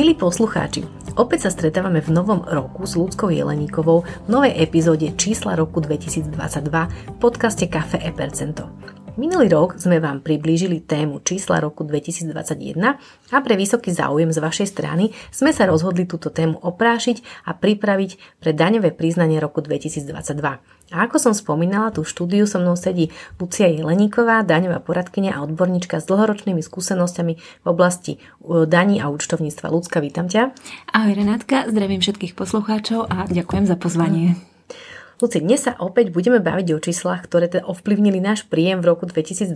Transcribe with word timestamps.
Milí 0.00 0.16
poslucháči, 0.16 0.80
opäť 1.20 1.44
sa 1.44 1.50
stretávame 1.52 2.00
v 2.00 2.08
novom 2.08 2.40
roku 2.40 2.88
s 2.88 2.96
Ľudskou 2.96 3.28
Jeleníkovou 3.28 4.08
v 4.24 4.28
novej 4.32 4.56
epizóde 4.56 5.12
čísla 5.12 5.52
roku 5.52 5.76
2022 5.76 6.40
v 6.40 7.16
podcaste 7.20 7.68
Cafe 7.68 8.00
e 8.00 8.08
Percento. 8.08 8.72
Minulý 9.20 9.52
rok 9.52 9.76
sme 9.76 10.00
vám 10.00 10.24
priblížili 10.24 10.88
tému 10.88 11.20
čísla 11.20 11.60
roku 11.60 11.84
2021 11.84 12.32
a 13.28 13.36
pre 13.44 13.54
vysoký 13.60 13.92
záujem 13.92 14.32
z 14.32 14.40
vašej 14.40 14.72
strany 14.72 15.12
sme 15.28 15.52
sa 15.52 15.68
rozhodli 15.68 16.08
túto 16.08 16.32
tému 16.32 16.56
oprášiť 16.56 17.44
a 17.44 17.52
pripraviť 17.52 18.40
pre 18.40 18.56
daňové 18.56 18.96
priznanie 18.96 19.36
roku 19.36 19.60
2022. 19.60 20.08
A 20.90 21.06
ako 21.06 21.22
som 21.22 21.34
spomínala, 21.34 21.94
tú 21.94 22.02
štúdiu 22.02 22.50
so 22.50 22.58
mnou 22.58 22.74
sedí 22.74 23.14
Lucia 23.38 23.70
Jeleníková, 23.70 24.42
daňová 24.42 24.82
poradkynia 24.82 25.38
a 25.38 25.46
odborníčka 25.46 26.02
s 26.02 26.08
dlhoročnými 26.10 26.58
skúsenosťami 26.58 27.34
v 27.38 27.66
oblasti 27.66 28.18
e, 28.18 28.66
daní 28.66 28.98
a 28.98 29.06
účtovníctva. 29.06 29.70
Ľudská, 29.70 30.02
vítam 30.02 30.26
ťa. 30.26 30.50
Ahoj 30.90 31.14
Renátka, 31.14 31.70
zdravím 31.70 32.02
všetkých 32.02 32.34
poslucháčov 32.34 33.06
a 33.06 33.30
ďakujem 33.30 33.70
za 33.70 33.78
pozvanie. 33.78 34.34
Luci, 35.20 35.36
dnes 35.44 35.68
sa 35.68 35.76
opäť 35.76 36.16
budeme 36.16 36.40
baviť 36.40 36.72
o 36.72 36.80
číslach, 36.80 37.28
ktoré 37.28 37.52
teda 37.52 37.68
ovplyvnili 37.68 38.24
náš 38.24 38.48
príjem 38.48 38.80
v 38.80 38.88
roku 38.88 39.04
2022 39.04 39.52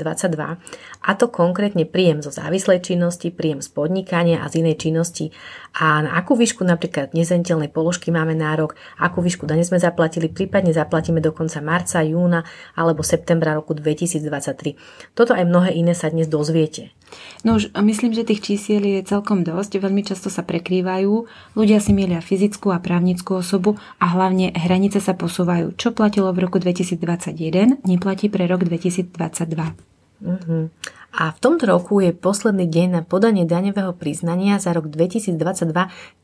a 1.00 1.10
to 1.16 1.26
konkrétne 1.32 1.88
príjem 1.88 2.20
zo 2.20 2.28
závislej 2.28 2.84
činnosti, 2.84 3.32
príjem 3.32 3.64
z 3.64 3.72
podnikania 3.72 4.44
a 4.44 4.52
z 4.52 4.60
inej 4.60 4.84
činnosti 4.84 5.32
a 5.74 6.06
na 6.06 6.14
akú 6.14 6.38
výšku 6.38 6.62
napríklad 6.62 7.18
nezenteľnej 7.18 7.66
položky 7.66 8.14
máme 8.14 8.38
nárok, 8.38 8.78
akú 8.94 9.18
výšku 9.18 9.42
dane 9.42 9.66
sme 9.66 9.82
zaplatili, 9.82 10.30
prípadne 10.30 10.70
zaplatíme 10.70 11.18
do 11.18 11.34
konca 11.34 11.58
marca, 11.58 11.98
júna 12.06 12.46
alebo 12.78 13.02
septembra 13.02 13.58
roku 13.58 13.74
2023. 13.74 14.78
Toto 15.18 15.34
aj 15.34 15.42
mnohé 15.42 15.74
iné 15.74 15.98
sa 15.98 16.14
dnes 16.14 16.30
dozviete. 16.30 16.94
No 17.42 17.58
už 17.58 17.74
myslím, 17.74 18.14
že 18.14 18.26
tých 18.26 18.42
čísiel 18.42 18.82
je 18.86 19.02
celkom 19.02 19.42
dosť, 19.42 19.82
veľmi 19.82 20.06
často 20.06 20.30
sa 20.30 20.46
prekrývajú, 20.46 21.12
ľudia 21.58 21.82
si 21.82 21.90
mielia 21.90 22.22
fyzickú 22.22 22.70
a 22.70 22.78
právnickú 22.78 23.42
osobu 23.42 23.74
a 23.98 24.14
hlavne 24.14 24.54
hranice 24.54 25.02
sa 25.02 25.18
posúvajú. 25.18 25.74
Čo 25.74 25.90
platilo 25.90 26.30
v 26.30 26.46
roku 26.46 26.62
2021, 26.62 27.82
neplatí 27.82 28.30
pre 28.30 28.46
rok 28.46 28.62
2022. 28.62 29.10
Uh-huh. 30.24 30.72
A 31.14 31.30
v 31.30 31.38
tomto 31.38 31.70
roku 31.70 32.02
je 32.02 32.10
posledný 32.10 32.66
deň 32.66 32.86
na 32.90 33.02
podanie 33.06 33.46
daňového 33.46 33.94
priznania 33.94 34.58
za 34.58 34.74
rok 34.74 34.90
2022 34.90 35.38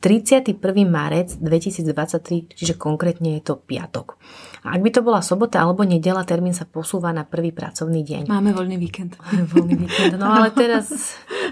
31. 0.02 0.58
marec 0.90 1.38
2023, 1.38 2.58
čiže 2.58 2.74
konkrétne 2.74 3.38
je 3.38 3.42
to 3.46 3.54
piatok. 3.54 4.18
A 4.66 4.74
ak 4.74 4.82
by 4.82 4.90
to 4.90 5.06
bola 5.06 5.22
sobota 5.22 5.62
alebo 5.62 5.86
nedela, 5.86 6.26
termín 6.26 6.58
sa 6.58 6.66
posúva 6.66 7.14
na 7.14 7.22
prvý 7.22 7.54
pracovný 7.54 8.02
deň. 8.02 8.22
Máme 8.26 8.50
voľný 8.50 8.82
víkend. 8.82 9.14
Máme 9.14 9.46
voľný 9.46 9.74
víkend, 9.86 10.18
no 10.18 10.26
ale 10.26 10.50
teraz, 10.50 10.90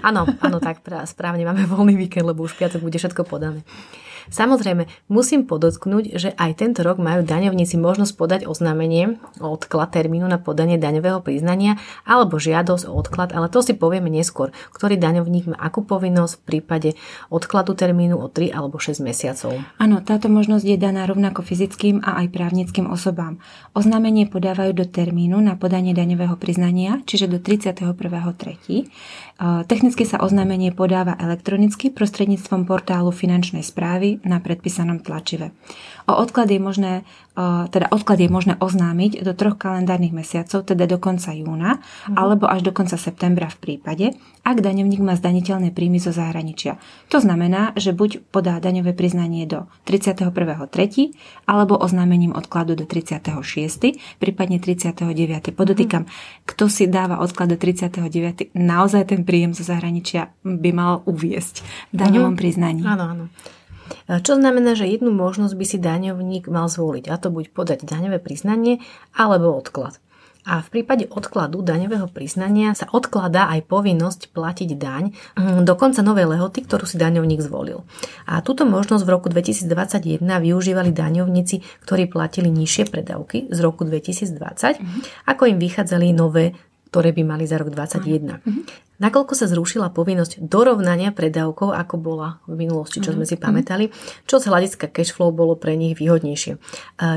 áno, 0.03 0.27
áno, 0.43 0.59
tak 0.59 0.83
správne, 1.07 1.47
máme 1.47 1.63
voľný 1.63 1.95
víkend, 1.95 2.27
lebo 2.27 2.43
už 2.43 2.59
piatok 2.59 2.83
bude 2.83 2.99
všetko 2.99 3.23
podané. 3.23 3.63
Samozrejme, 4.29 4.85
musím 5.09 5.49
podotknúť, 5.49 6.15
že 6.15 6.29
aj 6.37 6.61
tento 6.61 6.85
rok 6.85 7.01
majú 7.01 7.25
daňovníci 7.25 7.75
možnosť 7.81 8.13
podať 8.13 8.41
oznámenie 8.45 9.17
o 9.41 9.51
odklad 9.53 9.89
termínu 9.89 10.29
na 10.29 10.37
podanie 10.37 10.77
daňového 10.77 11.19
priznania 11.25 11.81
alebo 12.05 12.37
žiadosť 12.37 12.85
o 12.85 12.93
odklad, 12.93 13.33
ale 13.33 13.49
to 13.49 13.65
si 13.65 13.73
povieme 13.73 14.07
neskôr, 14.13 14.53
ktorý 14.71 15.01
daňovník 15.01 15.49
má 15.49 15.57
akú 15.57 15.81
povinnosť 15.81 16.33
v 16.39 16.43
prípade 16.45 16.89
odkladu 17.33 17.73
termínu 17.73 18.21
o 18.21 18.29
3 18.29 18.53
alebo 18.53 18.77
6 18.77 19.01
mesiacov. 19.01 19.57
Áno, 19.81 19.99
táto 20.05 20.29
možnosť 20.29 20.65
je 20.65 20.77
daná 20.77 21.09
rovnako 21.09 21.41
fyzickým 21.41 22.05
a 22.05 22.21
aj 22.21 22.29
právnickým 22.29 22.85
osobám. 22.85 23.41
Oznámenie 23.73 24.29
podávajú 24.29 24.77
do 24.77 24.85
termínu 24.85 25.41
na 25.41 25.57
podanie 25.57 25.97
daňového 25.97 26.37
priznania, 26.37 27.01
čiže 27.09 27.25
do 27.25 27.41
31.3. 27.41 27.97
Technicky 29.65 30.03
sa 30.03 30.19
oznámenie 30.21 30.75
podáva 30.75 31.15
elektronicky 31.15 31.89
prostredníctvom 31.89 32.67
portálu 32.67 33.09
finančnej 33.15 33.63
správy 33.63 34.18
na 34.23 34.39
predpísanom 34.43 34.99
tlačive. 35.03 35.51
O 36.09 36.17
odklad 36.17 36.49
je 36.49 36.57
možné, 36.57 37.05
teda 37.69 37.87
odklad 37.93 38.17
je 38.17 38.27
možné 38.27 38.57
oznámiť 38.57 39.21
do 39.21 39.31
troch 39.37 39.55
kalendárnych 39.55 40.11
mesiacov, 40.11 40.65
teda 40.65 40.89
do 40.89 40.97
konca 40.97 41.29
júna, 41.31 41.77
mhm. 41.77 42.15
alebo 42.17 42.49
až 42.49 42.65
do 42.65 42.71
konca 42.73 42.97
septembra 42.97 43.47
v 43.47 43.57
prípade, 43.61 44.05
ak 44.41 44.65
daňovník 44.65 45.05
má 45.05 45.13
zdaniteľné 45.13 45.69
príjmy 45.69 46.01
zo 46.01 46.09
zahraničia. 46.09 46.81
To 47.13 47.21
znamená, 47.21 47.77
že 47.77 47.93
buď 47.93 48.33
podá 48.33 48.57
daňové 48.57 48.97
priznanie 48.97 49.45
do 49.45 49.69
31.3. 49.85 50.33
alebo 51.45 51.77
oznámením 51.77 52.33
odkladu 52.33 52.73
do 52.73 52.89
36. 52.89 53.37
prípadne 54.17 54.57
39. 54.57 55.53
Podotýkam, 55.53 56.09
kto 56.49 56.65
si 56.65 56.89
dáva 56.89 57.21
odklad 57.21 57.53
do 57.53 57.57
39. 57.61 58.57
naozaj 58.57 59.13
ten 59.13 59.21
príjem 59.21 59.53
zo 59.53 59.61
zahraničia 59.61 60.33
by 60.41 60.71
mal 60.73 61.05
uviesť 61.05 61.61
v 61.93 61.95
daňovom 62.01 62.33
mhm. 62.33 62.39
priznaní. 62.39 62.83
Áno, 62.87 63.05
áno. 63.05 63.25
Čo 64.09 64.37
znamená, 64.37 64.73
že 64.73 64.89
jednu 64.89 65.13
možnosť 65.13 65.55
by 65.55 65.65
si 65.65 65.77
daňovník 65.81 66.49
mal 66.49 66.67
zvoliť, 66.69 67.09
a 67.09 67.15
to 67.17 67.33
buď 67.33 67.51
podať 67.53 67.85
daňové 67.85 68.21
priznanie 68.21 68.81
alebo 69.13 69.53
odklad. 69.53 69.97
A 70.47 70.65
v 70.65 70.81
prípade 70.81 71.05
odkladu 71.11 71.61
daňového 71.61 72.09
priznania 72.09 72.71
sa 72.73 72.89
odkladá 72.89 73.51
aj 73.53 73.69
povinnosť 73.69 74.33
platiť 74.33 74.69
daň 74.79 75.13
mm, 75.37 75.61
do 75.67 75.73
konca 75.75 75.99
novej 76.01 76.31
lehoty, 76.31 76.63
ktorú 76.65 76.89
si 76.89 76.95
daňovník 76.97 77.43
zvolil. 77.43 77.85
A 78.25 78.39
túto 78.41 78.63
možnosť 78.63 79.03
v 79.03 79.13
roku 79.13 79.27
2021 79.29 80.23
využívali 80.23 80.89
daňovníci, 80.89 81.85
ktorí 81.85 82.09
platili 82.09 82.49
nižšie 82.49 82.89
predávky 82.89 83.51
z 83.51 83.59
roku 83.61 83.83
2020, 83.85 84.33
mm-hmm. 84.33 85.01
ako 85.27 85.43
im 85.53 85.57
vychádzali 85.59 86.07
nové 86.15 86.57
ktoré 86.89 87.13
by 87.13 87.21
mali 87.21 87.45
za 87.45 87.61
rok 87.61 87.69
2021. 87.69 88.41
Mm-hmm. 88.41 88.88
Nakoľko 88.99 89.33
sa 89.33 89.47
zrušila 89.47 89.95
povinnosť 89.95 90.43
dorovnania 90.43 91.15
predávkov, 91.15 91.71
ako 91.71 91.95
bola 91.95 92.43
v 92.45 92.67
minulosti, 92.67 92.99
čo 92.99 93.15
sme 93.15 93.23
si 93.23 93.39
mhm. 93.39 93.41
pamätali, 93.41 93.85
čo 94.27 94.43
z 94.43 94.51
hľadiska 94.51 94.91
cashflow 94.91 95.31
bolo 95.31 95.55
pre 95.55 95.79
nich 95.79 95.95
výhodnejšie. 95.95 96.59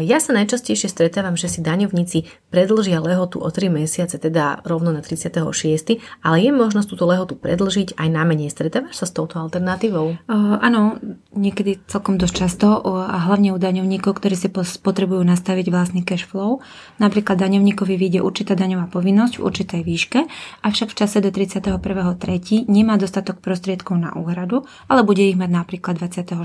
Ja 0.07 0.19
sa 0.23 0.31
najčastejšie 0.33 0.87
stretávam, 0.87 1.35
že 1.35 1.51
si 1.51 1.59
daňovníci 1.59 2.31
predlžia 2.55 3.03
lehotu 3.03 3.43
o 3.43 3.49
3 3.51 3.83
mesiace, 3.83 4.17
teda 4.17 4.63
rovno 4.63 4.95
na 4.95 5.03
36, 5.03 5.43
ale 6.23 6.37
je 6.39 6.51
možnosť 6.55 6.87
túto 6.87 7.05
lehotu 7.11 7.35
predlžiť 7.35 7.99
aj 7.99 8.09
na 8.09 8.23
menej. 8.23 8.55
Stretávaš 8.55 9.03
sa 9.03 9.07
s 9.09 9.13
touto 9.13 9.43
alternatívou? 9.43 10.15
Uh, 10.31 10.61
áno, 10.63 11.03
niekedy 11.35 11.83
celkom 11.91 12.15
dosť 12.21 12.35
často 12.47 12.79
a 12.87 13.27
hlavne 13.27 13.51
u 13.51 13.59
daňovníkov, 13.59 14.23
ktorí 14.23 14.39
si 14.39 14.49
potrebujú 14.55 15.25
nastaviť 15.25 15.67
vlastný 15.73 16.07
cashflow. 16.07 16.63
Napríklad 17.03 17.41
daňovníkovi 17.41 17.99
vyjde 17.99 18.21
určitá 18.23 18.55
daňová 18.55 18.87
povinnosť 18.93 19.41
v 19.41 19.43
určitej 19.43 19.81
výške, 19.83 20.21
avšak 20.63 20.93
v 20.93 20.97
čase 20.97 21.19
do 21.25 21.33
30 21.33 21.72
21.3. 21.79 22.69
nemá 22.69 23.01
dostatok 23.01 23.41
prostriedkov 23.41 23.97
na 23.97 24.13
úhradu, 24.13 24.69
ale 24.91 25.01
bude 25.07 25.25
ich 25.25 25.39
mať 25.39 25.49
napríklad 25.49 25.97
24. 25.97 26.37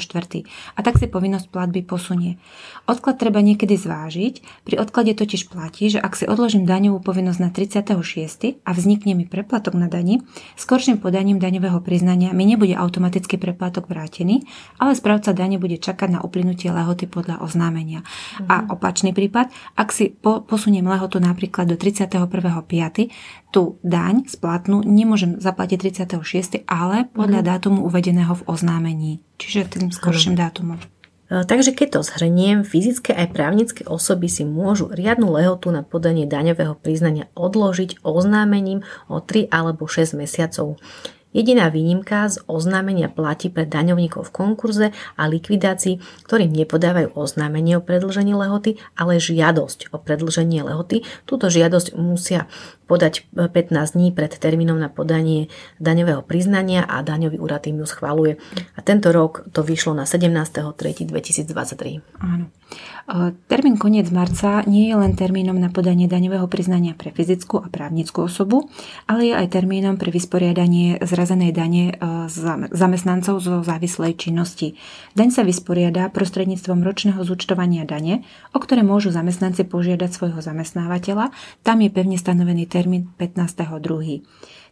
A 0.76 0.80
tak 0.80 0.96
si 0.96 1.12
povinnosť 1.12 1.52
platby 1.52 1.84
posunie. 1.84 2.40
Odklad 2.88 3.20
treba 3.20 3.44
niekedy 3.44 3.76
zvážiť. 3.76 4.64
Pri 4.64 4.76
odklade 4.80 5.12
totiž 5.12 5.52
platí, 5.52 5.92
že 5.92 6.00
ak 6.00 6.16
si 6.16 6.24
odložím 6.24 6.64
daňovú 6.64 7.04
povinnosť 7.04 7.40
na 7.44 7.50
36. 7.52 8.64
a 8.64 8.70
vznikne 8.72 9.18
mi 9.18 9.28
preplatok 9.28 9.76
na 9.76 9.92
dani, 9.92 10.24
skorším 10.56 11.04
podaním 11.04 11.42
daňového 11.42 11.84
priznania 11.84 12.32
mi 12.32 12.48
nebude 12.48 12.78
automaticky 12.78 13.36
preplatok 13.36 13.92
vrátený, 13.92 14.48
ale 14.80 14.96
správca 14.96 15.36
dane 15.36 15.60
bude 15.60 15.76
čakať 15.76 16.16
na 16.16 16.20
uplynutie 16.24 16.72
lehoty 16.72 17.10
podľa 17.10 17.44
oznámenia. 17.44 18.08
Mhm. 18.40 18.48
A 18.48 18.56
opačný 18.72 19.12
prípad, 19.12 19.52
ak 19.76 19.90
si 19.92 20.14
po, 20.14 20.40
posuniem 20.46 20.88
lehotu 20.88 21.20
napríklad 21.20 21.68
do 21.68 21.76
31.5., 21.76 23.12
tú 23.58 23.82
daň 23.82 24.30
splatnú 24.30 24.86
nemôžem 24.86 25.42
zaplatiť 25.42 26.06
36., 26.06 26.70
ale 26.70 27.10
podľa 27.10 27.42
mm. 27.42 27.48
dátumu 27.50 27.80
uvedeného 27.90 28.38
v 28.38 28.46
oznámení. 28.46 29.12
Čiže 29.42 29.82
tým 29.82 29.90
skorším 29.90 30.38
mm. 30.38 30.42
dátumom. 30.46 30.78
Takže 31.28 31.74
keď 31.74 31.98
to 31.98 32.00
zhrniem, 32.06 32.62
fyzické 32.62 33.18
aj 33.18 33.34
právnické 33.34 33.82
osoby 33.84 34.30
si 34.30 34.46
môžu 34.46 34.94
riadnu 34.94 35.34
lehotu 35.34 35.74
na 35.74 35.82
podanie 35.82 36.30
daňového 36.30 36.78
priznania 36.78 37.34
odložiť 37.34 38.06
oznámením 38.06 38.86
o 39.10 39.18
3 39.20 39.50
alebo 39.50 39.90
6 39.90 40.14
mesiacov. 40.14 40.78
Jediná 41.36 41.68
výnimka 41.68 42.32
z 42.32 42.40
oznámenia 42.48 43.12
platí 43.12 43.52
pre 43.52 43.68
daňovníkov 43.68 44.32
v 44.32 44.36
konkurze 44.36 44.86
a 45.20 45.28
likvidácii, 45.28 46.00
ktorým 46.24 46.56
nepodávajú 46.56 47.12
oznámenie 47.14 47.78
o 47.78 47.84
predlžení 47.84 48.34
lehoty, 48.34 48.80
ale 48.96 49.20
žiadosť 49.20 49.92
o 49.92 50.00
predlženie 50.00 50.64
lehoty. 50.64 51.04
Túto 51.28 51.52
žiadosť 51.52 52.00
musia 52.00 52.48
podať 52.88 53.28
15 53.36 54.00
dní 54.00 54.16
pred 54.16 54.32
termínom 54.32 54.80
na 54.80 54.88
podanie 54.88 55.52
daňového 55.84 56.24
priznania 56.24 56.88
a 56.88 57.04
daňový 57.04 57.38
úrad 57.38 57.68
im 57.68 57.84
ju 57.84 57.88
schváluje. 57.88 58.40
A 58.74 58.80
tento 58.82 59.12
rok 59.12 59.44
to 59.52 59.62
vyšlo 59.62 59.94
na 59.94 60.08
17.3.2023. 60.08 62.00
Áno. 62.24 62.48
Termín 63.48 63.80
koniec 63.80 64.12
marca 64.12 64.68
nie 64.68 64.92
je 64.92 64.96
len 65.00 65.16
termínom 65.16 65.56
na 65.56 65.72
podanie 65.72 66.12
daňového 66.12 66.44
priznania 66.52 66.92
pre 66.92 67.16
fyzickú 67.16 67.64
a 67.64 67.72
právnickú 67.72 68.28
osobu, 68.28 68.68
ale 69.08 69.32
je 69.32 69.34
aj 69.40 69.48
termínom 69.48 69.96
pre 69.96 70.12
vysporiadanie 70.12 71.00
zrazenej 71.00 71.56
dane 71.56 71.96
zamestnancov 72.68 73.40
zo 73.40 73.64
závislej 73.64 74.20
činnosti. 74.20 74.76
Daň 75.16 75.32
sa 75.32 75.48
vysporiada 75.48 76.12
prostredníctvom 76.12 76.84
ročného 76.84 77.24
zúčtovania 77.24 77.88
dane, 77.88 78.28
o 78.52 78.60
ktoré 78.60 78.84
môžu 78.84 79.16
zamestnanci 79.16 79.64
požiadať 79.64 80.12
svojho 80.12 80.44
zamestnávateľa. 80.44 81.32
Tam 81.64 81.80
je 81.80 81.88
pevne 81.88 82.20
stanovený 82.20 82.68
termín 82.68 83.08
15.2. 83.16 84.20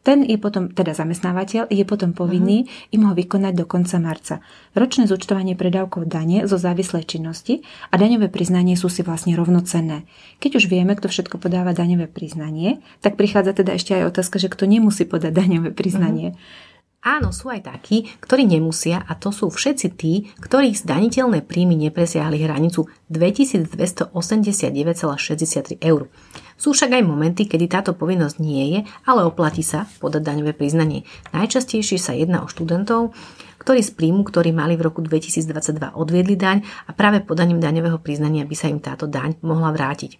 ten 0.05 0.21
je 0.21 0.37
potom, 0.37 0.69
teda 0.69 0.93
zamestnávateľ, 0.93 1.65
je 1.73 1.81
potom 1.81 2.13
povinný 2.13 2.69
uh-huh. 2.69 2.93
im 2.93 3.01
ho 3.09 3.17
vykonať 3.17 3.53
do 3.57 3.65
konca 3.65 3.97
marca. 3.97 4.37
Ročné 4.77 5.09
zúčtovanie 5.09 5.57
predávkov 5.57 6.05
dane 6.05 6.45
zo 6.45 6.61
závislej 6.61 7.09
činnosti 7.09 7.65
a 7.89 7.97
daňové 7.97 8.29
priznanie 8.29 8.77
sú 8.77 8.85
si 8.85 9.01
vlastne 9.01 9.33
rovnocenné. 9.33 10.05
Keď 10.37 10.61
už 10.61 10.69
vieme, 10.69 10.93
kto 10.93 11.09
všetko 11.09 11.41
podáva 11.41 11.73
daňové 11.73 12.05
priznanie, 12.05 12.85
tak 13.01 13.17
prichádza 13.17 13.57
teda 13.57 13.73
ešte 13.73 13.97
aj 13.97 14.13
otázka, 14.13 14.37
že 14.37 14.53
kto 14.53 14.69
nemusí 14.69 15.09
podať 15.09 15.33
daňové 15.33 15.73
priznanie. 15.73 16.37
Uh-huh. 16.37 16.73
Áno, 17.05 17.29
sú 17.29 17.53
aj 17.53 17.69
takí, 17.69 18.09
ktorí 18.17 18.49
nemusia 18.49 19.05
a 19.05 19.13
to 19.13 19.29
sú 19.29 19.53
všetci 19.53 19.87
tí, 19.93 20.33
ktorých 20.41 20.81
zdaniteľné 20.81 21.45
príjmy 21.45 21.77
nepresiahli 21.77 22.41
hranicu 22.41 22.89
2289,63 23.13 25.85
eur. 25.85 26.09
Sú 26.57 26.73
však 26.73 26.97
aj 26.97 27.05
momenty, 27.05 27.45
kedy 27.45 27.69
táto 27.69 27.93
povinnosť 27.93 28.41
nie 28.41 28.73
je, 28.73 28.89
ale 29.05 29.21
oplatí 29.21 29.61
sa 29.61 29.85
podať 30.01 30.25
daňové 30.25 30.57
priznanie. 30.57 31.05
Najčastejšie 31.29 32.01
sa 32.01 32.17
jedná 32.17 32.41
o 32.41 32.49
študentov, 32.49 33.13
ktorí 33.61 33.85
z 33.85 33.93
príjmu, 33.93 34.25
ktorí 34.25 34.49
mali 34.49 34.73
v 34.73 34.89
roku 34.89 35.05
2022 35.05 35.93
odviedli 35.93 36.33
daň 36.33 36.65
a 36.89 36.91
práve 36.97 37.21
podaním 37.21 37.61
daňového 37.61 38.01
priznania 38.01 38.49
by 38.49 38.55
sa 38.57 38.65
im 38.65 38.81
táto 38.81 39.05
daň 39.05 39.37
mohla 39.45 39.69
vrátiť. 39.69 40.17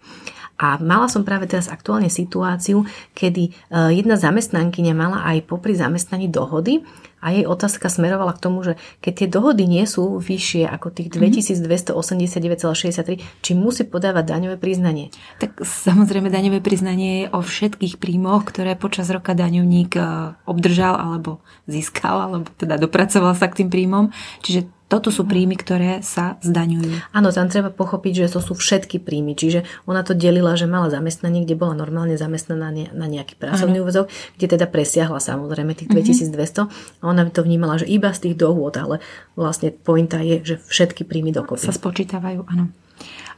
A 0.56 0.80
mala 0.80 1.12
som 1.12 1.28
práve 1.28 1.52
teraz 1.52 1.68
aktuálne 1.68 2.07
situáciu, 2.07 2.88
kedy 3.12 3.52
e, 3.52 4.00
jedna 4.00 4.16
zamestnankyňa 4.16 4.94
mala 4.96 5.19
aj 5.28 5.52
popri 5.52 5.75
zamestnaní 5.75 6.31
dohody 6.31 6.88
a 7.19 7.34
jej 7.34 7.50
otázka 7.50 7.90
smerovala 7.90 8.38
k 8.38 8.44
tomu, 8.46 8.62
že 8.62 8.78
keď 9.02 9.13
tie 9.18 9.28
dohody 9.28 9.66
nie 9.66 9.84
sú 9.90 10.22
vyššie 10.22 10.69
ako 10.69 10.94
tých 10.96 11.10
2289,63, 11.12 12.40
mhm. 12.40 13.19
či 13.44 13.52
musí 13.52 13.84
podávať 13.84 14.31
daňové 14.31 14.56
priznanie. 14.62 15.12
Tak 15.44 15.66
samozrejme 15.66 16.31
daňové 16.31 16.63
priznanie 16.63 17.25
je 17.25 17.28
o 17.36 17.44
všetkých 17.44 18.00
príjmoch, 18.00 18.48
ktoré 18.48 18.80
počas 18.80 19.12
roka 19.12 19.36
daňovník 19.36 19.92
e, 19.98 20.02
obdržal 20.48 20.96
alebo 20.96 21.44
získal, 21.68 22.31
alebo 22.31 22.48
teda 22.56 22.80
dopracoval 22.80 23.36
sa 23.36 23.52
k 23.52 23.66
tým 23.66 23.69
príjmom. 23.74 24.16
Čiže 24.40 24.72
toto 24.95 25.12
sú 25.12 25.27
príjmy, 25.27 25.59
ktoré 25.59 26.00
sa 26.00 26.39
zdaňujú. 26.39 27.12
Áno, 27.12 27.27
tam 27.36 27.51
treba 27.51 27.68
pochopiť, 27.68 28.24
že 28.24 28.31
to 28.31 28.39
sú 28.39 28.56
všetky 28.56 29.03
príjmy. 29.03 29.36
Čiže 29.36 29.68
ona 29.83 30.07
to 30.07 30.15
delila, 30.15 30.56
že 30.56 30.71
mala 30.71 30.88
zamestnanie, 30.88 31.44
kde 31.44 31.59
bola 31.59 31.75
normálne 31.75 32.15
zamestnaná 32.15 32.71
na 32.95 33.07
nejaký 33.12 33.36
pracovný 33.36 33.83
úvezok, 33.83 34.07
kde 34.39 34.56
teda 34.56 34.71
presiahla 34.71 35.19
samozrejme 35.19 35.75
tých 35.75 35.92
2200. 35.92 36.71
A 37.03 37.03
ona 37.03 37.27
to 37.27 37.44
vnímala, 37.44 37.75
že 37.75 37.92
iba 37.92 38.07
z 38.15 38.31
tých 38.31 38.39
dohôd, 38.39 38.80
ale 38.80 39.03
vlastne 39.36 39.75
pointa 39.75 40.24
je, 40.24 40.39
že 40.39 40.56
všetky 40.63 41.03
príjmy 41.03 41.36
dokopy. 41.36 41.68
Sa 41.68 41.75
spočítavajú, 41.75 42.47
áno. 42.47 42.71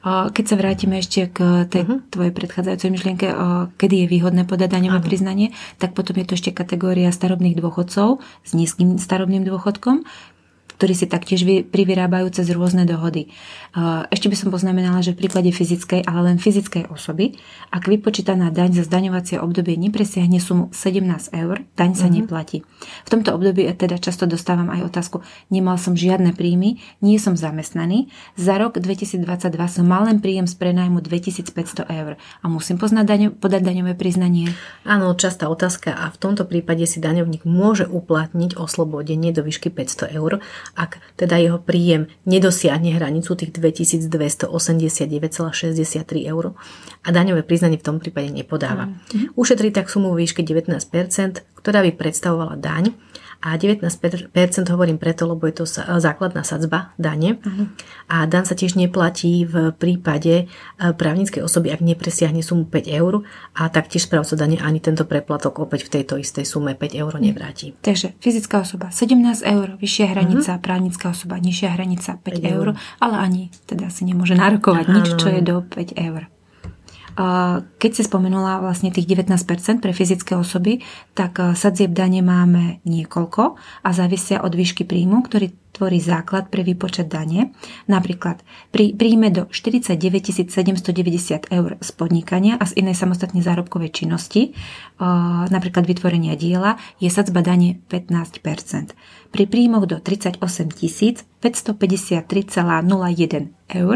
Keď 0.08 0.46
sa 0.46 0.56
vrátime 0.56 1.02
ešte 1.02 1.26
k 1.34 1.68
tej 1.68 1.84
uh-huh. 1.84 2.00
tvojej 2.14 2.30
predchádzajúcej 2.32 2.90
myšlienke, 2.94 3.28
kedy 3.82 4.06
je 4.06 4.08
výhodné 4.08 4.46
podať 4.46 4.78
daňové 4.78 5.02
priznanie, 5.02 5.58
tak 5.82 5.98
potom 5.98 6.16
je 6.22 6.26
to 6.30 6.38
ešte 6.38 6.54
kategória 6.54 7.10
starobných 7.10 7.58
dôchodcov 7.58 8.22
s 8.46 8.52
nízkym 8.54 9.02
starobným 9.02 9.44
dôchodkom, 9.44 10.06
ktorí 10.78 10.94
si 10.94 11.10
taktiež 11.10 11.42
privyrábajú 11.74 12.30
cez 12.30 12.54
rôzne 12.54 12.86
dohody. 12.86 13.34
Ešte 14.14 14.30
by 14.30 14.36
som 14.38 14.50
poznamenala, 14.54 15.02
že 15.02 15.18
v 15.18 15.26
prípade 15.26 15.50
fyzickej, 15.50 16.06
ale 16.06 16.34
len 16.34 16.38
fyzickej 16.38 16.94
osoby, 16.94 17.38
ak 17.74 17.90
vypočítaná 17.90 18.54
daň 18.54 18.78
za 18.78 18.86
zdaňovacie 18.86 19.42
obdobie 19.42 19.74
nepresiahne 19.76 20.38
sumu 20.38 20.70
17 20.72 21.34
eur, 21.34 21.66
daň 21.74 21.92
sa 21.98 22.06
uh-huh. 22.08 22.22
neplatí. 22.22 22.62
V 23.06 23.10
tomto 23.10 23.34
období 23.34 23.66
teda 23.74 23.98
často 23.98 24.30
dostávam 24.30 24.70
aj 24.70 24.86
otázku, 24.86 25.26
nemal 25.50 25.82
som 25.82 25.98
žiadne 25.98 26.38
príjmy, 26.38 26.78
nie 27.02 27.18
som 27.18 27.34
zamestnaný, 27.34 28.14
za 28.38 28.62
rok 28.62 28.78
2022 28.78 29.26
som 29.68 29.86
mal 29.86 30.06
len 30.06 30.22
príjem 30.22 30.46
z 30.46 30.56
prenajmu 30.62 31.02
2500 31.02 31.90
eur 31.90 32.22
a 32.22 32.46
musím 32.46 32.78
poznať 32.78 33.06
daň, 33.06 33.22
podať 33.34 33.62
daňové 33.66 33.98
priznanie. 33.98 34.54
Áno, 34.86 35.12
častá 35.18 35.50
otázka 35.50 35.90
a 35.90 36.14
v 36.14 36.18
tomto 36.22 36.46
prípade 36.46 36.86
si 36.86 37.02
daňovník 37.02 37.44
môže 37.50 37.90
uplatniť 37.90 38.56
oslobodenie 38.62 39.34
do 39.34 39.42
výšky 39.42 39.74
500 39.74 40.14
eur 40.14 40.40
ak 40.74 40.98
teda 41.16 41.38
jeho 41.38 41.62
príjem 41.62 42.10
nedosiahne 42.26 42.98
hranicu 42.98 43.38
tých 43.38 43.54
2289,63 43.56 44.50
eur 46.28 46.58
a 47.06 47.10
daňové 47.14 47.46
priznanie 47.46 47.78
v 47.80 47.86
tom 47.86 48.02
prípade 48.02 48.34
nepodáva. 48.34 48.90
Mm. 49.14 49.38
Ušetrí 49.38 49.72
tak 49.72 49.88
sumu 49.88 50.12
výške 50.18 50.44
19%, 50.44 51.62
ktorá 51.62 51.80
by 51.86 51.92
predstavovala 51.96 52.58
daň 52.58 52.92
a 53.42 53.54
19% 53.54 54.34
hovorím 54.74 54.98
preto, 54.98 55.30
lebo 55.30 55.46
je 55.46 55.62
to 55.62 55.66
základná 56.02 56.42
sadzba 56.42 56.92
dane. 56.98 57.38
Uh-huh. 57.38 57.70
A 58.10 58.26
dan 58.26 58.50
sa 58.50 58.58
tiež 58.58 58.74
neplatí 58.74 59.46
v 59.46 59.72
prípade 59.78 60.34
e, 60.36 60.46
právnickej 60.80 61.46
osoby, 61.46 61.70
ak 61.70 61.86
nepresiahne 61.86 62.42
sumu 62.42 62.66
5 62.66 62.90
eur 62.90 63.22
a 63.54 63.70
taktiež 63.70 64.10
správca 64.10 64.34
dane 64.34 64.58
ani 64.58 64.82
tento 64.82 65.06
preplatok 65.06 65.62
opäť 65.62 65.86
v 65.86 66.02
tejto 66.02 66.18
istej 66.18 66.46
sume 66.50 66.74
5 66.74 66.98
eur 66.98 67.14
nevráti. 67.22 67.78
Takže 67.82 68.18
fyzická 68.18 68.66
osoba 68.66 68.90
17 68.90 69.46
eur, 69.46 69.68
vyššia 69.78 70.06
hranica, 70.18 70.52
uh-huh. 70.58 70.66
právnická 70.66 71.14
osoba 71.14 71.38
nižšia 71.38 71.70
hranica 71.78 72.18
5, 72.18 72.42
5 72.42 72.54
eur, 72.58 72.68
ale 72.98 73.16
ani 73.22 73.44
teda 73.70 73.94
si 73.94 74.06
nemôže 74.06 74.34
nárokovať 74.34 74.86
nič, 74.90 75.08
čo 75.18 75.28
je 75.30 75.42
do 75.46 75.62
5 75.62 75.94
eur. 75.94 76.30
Keď 77.82 77.92
si 77.98 78.06
spomenula 78.06 78.62
vlastne 78.62 78.94
tých 78.94 79.10
19% 79.10 79.82
pre 79.82 79.90
fyzické 79.90 80.38
osoby, 80.38 80.86
tak 81.18 81.42
eh, 81.42 81.58
sadzieb 81.58 81.90
dane 81.90 82.22
máme 82.22 82.86
niekoľko 82.86 83.58
a 83.58 83.90
závisia 83.90 84.46
od 84.46 84.54
výšky 84.54 84.86
príjmu, 84.86 85.26
ktorý 85.26 85.50
tvorí 85.78 86.02
základ 86.02 86.50
pre 86.50 86.66
výpočet 86.66 87.06
dane. 87.06 87.54
Napríklad 87.86 88.42
pri 88.74 88.98
príjme 88.98 89.30
do 89.30 89.46
49 89.46 89.94
790 90.34 91.54
eur 91.54 91.78
z 91.78 91.90
podnikania 91.94 92.58
a 92.58 92.66
z 92.66 92.82
inej 92.82 92.98
samostatne 92.98 93.46
zárobkovej 93.46 93.94
činnosti, 93.94 94.58
napríklad 95.54 95.86
vytvorenia 95.86 96.34
diela, 96.34 96.82
je 96.98 97.14
sadzba 97.14 97.46
dane 97.46 97.78
15% 97.94 98.98
Pri 99.30 99.44
príjmoch 99.46 99.86
do 99.86 100.02
38 100.02 100.42
553,01 101.38 102.26
eur 103.78 103.96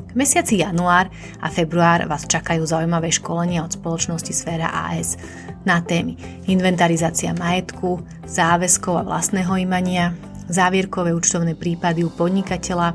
V 0.09 0.15
mesiaci 0.15 0.63
január 0.63 1.11
a 1.43 1.51
február 1.51 2.07
vás 2.07 2.23
čakajú 2.23 2.63
zaujímavé 2.63 3.11
školenia 3.11 3.67
od 3.67 3.75
spoločnosti 3.75 4.31
Sféra 4.31 4.71
AS 4.71 5.19
na 5.67 5.83
témy 5.83 6.15
inventarizácia 6.47 7.35
majetku, 7.35 7.99
záväzkov 8.23 8.95
a 8.95 9.03
vlastného 9.03 9.59
imania, 9.59 10.15
závierkové 10.49 11.13
účtovné 11.15 11.55
prípady 11.55 12.03
u 12.03 12.11
podnikateľa, 12.11 12.93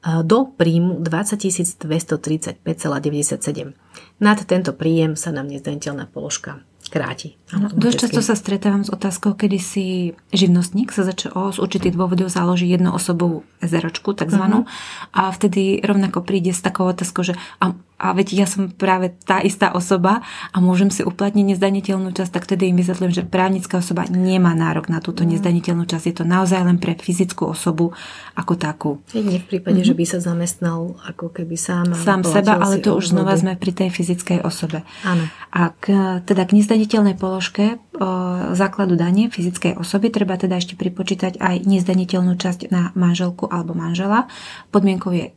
do 0.04 0.44
príjmu 0.44 1.00
20 1.00 1.80
235,97. 1.80 3.72
Nad 4.20 4.38
tento 4.44 4.72
príjem 4.76 5.16
sa 5.16 5.32
nám 5.32 5.48
nezdaniteľná 5.48 6.06
položka 6.12 6.60
kráti. 6.92 7.40
Dosť 7.72 7.96
často 8.06 8.20
sa 8.20 8.36
stretávam 8.36 8.84
s 8.84 8.92
otázkou, 8.92 9.32
kedy 9.34 9.58
si 9.58 10.12
živnostník 10.36 10.92
sa 10.92 11.02
začal 11.08 11.56
z 11.56 11.58
určitých 11.58 11.96
dôvodov 11.96 12.28
založí 12.28 12.68
jednu 12.68 12.92
osobovú 12.92 13.48
ezeročku, 13.64 14.12
takzvanú, 14.12 14.68
uh-huh. 14.68 15.16
a 15.16 15.32
vtedy 15.32 15.80
rovnako 15.80 16.20
príde 16.20 16.52
s 16.52 16.60
takou 16.60 16.84
otázkou, 16.84 17.24
že 17.24 17.34
a 17.64 17.72
a 18.04 18.12
veď 18.12 18.44
ja 18.44 18.44
som 18.44 18.68
práve 18.68 19.16
tá 19.24 19.40
istá 19.40 19.72
osoba 19.72 20.20
a 20.52 20.60
môžem 20.60 20.92
si 20.92 21.00
uplatniť 21.00 21.56
nezdaniteľnú 21.56 22.12
časť, 22.12 22.32
tak 22.36 22.44
tedy 22.44 22.68
im 22.68 22.76
vysvetlím, 22.76 23.08
že 23.08 23.24
právnická 23.24 23.80
osoba 23.80 24.04
nemá 24.12 24.52
nárok 24.52 24.92
na 24.92 25.00
túto 25.00 25.24
mm. 25.24 25.32
nezdaniteľnú 25.32 25.88
časť. 25.88 26.04
Je 26.12 26.16
to 26.20 26.24
naozaj 26.28 26.60
len 26.60 26.76
pre 26.76 26.92
fyzickú 26.92 27.48
osobu 27.48 27.96
ako 28.36 28.52
takú. 28.60 28.90
Nie 29.16 29.40
v 29.40 29.48
prípade, 29.48 29.80
mm-hmm. 29.80 29.88
že 29.88 29.96
by 29.96 30.04
sa 30.04 30.18
zamestnal 30.20 31.00
ako 31.00 31.32
keby 31.32 31.56
sám. 31.56 31.96
Sám 31.96 32.28
seba, 32.28 32.60
ale 32.60 32.84
to 32.84 32.92
už 32.92 33.16
znova 33.16 33.32
sme 33.40 33.56
pri 33.56 33.72
tej 33.72 33.88
fyzickej 33.88 34.44
osobe. 34.44 34.84
Áno. 35.08 35.24
A 35.48 35.72
k, 35.72 36.20
teda 36.28 36.44
k 36.44 36.60
nezdaniteľnej 36.60 37.16
položke 37.16 37.80
o 37.94 38.10
základu 38.52 38.98
dane 38.98 39.30
fyzickej 39.30 39.78
osoby 39.78 40.10
treba 40.10 40.34
teda 40.34 40.58
ešte 40.58 40.74
pripočítať 40.74 41.38
aj 41.38 41.64
nezdaniteľnú 41.64 42.34
časť 42.36 42.68
na 42.68 42.90
manželku 42.98 43.46
alebo 43.48 43.72
manžela. 43.72 44.26
Podmienkou 44.74 45.14
je 45.14 45.30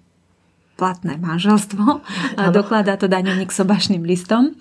platné 0.77 1.17
manželstvo. 1.17 2.05
Ano. 2.37 2.53
Dokladá 2.53 3.01
to 3.01 3.09
daňovník 3.09 3.49
sobašným 3.49 4.05
listom. 4.05 4.53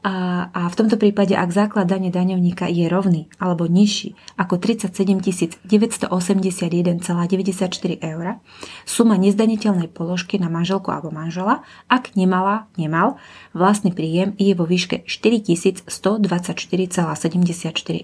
A, 0.00 0.48
a 0.54 0.70
v 0.72 0.74
tomto 0.78 0.96
prípade, 0.96 1.36
ak 1.36 1.52
základ 1.52 1.84
dane 1.90 2.08
daňovníka 2.08 2.64
je 2.70 2.88
rovný 2.88 3.28
alebo 3.36 3.68
nižší 3.68 4.16
ako 4.40 4.56
37 4.56 5.20
981,94 5.68 8.00
eur, 8.00 8.40
suma 8.88 9.20
nezdaniteľnej 9.20 9.92
položky 9.92 10.40
na 10.40 10.48
manželku 10.48 10.88
alebo 10.88 11.12
manžela, 11.12 11.60
ak 11.90 12.16
nemala, 12.16 12.64
nemal, 12.80 13.20
vlastný 13.52 13.92
príjem 13.92 14.32
je 14.40 14.56
vo 14.56 14.64
výške 14.64 15.04
4124,74 15.04 16.24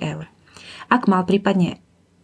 eur. 0.02 0.28
Ak 0.92 1.08
mal 1.08 1.24
prípadne 1.24 1.80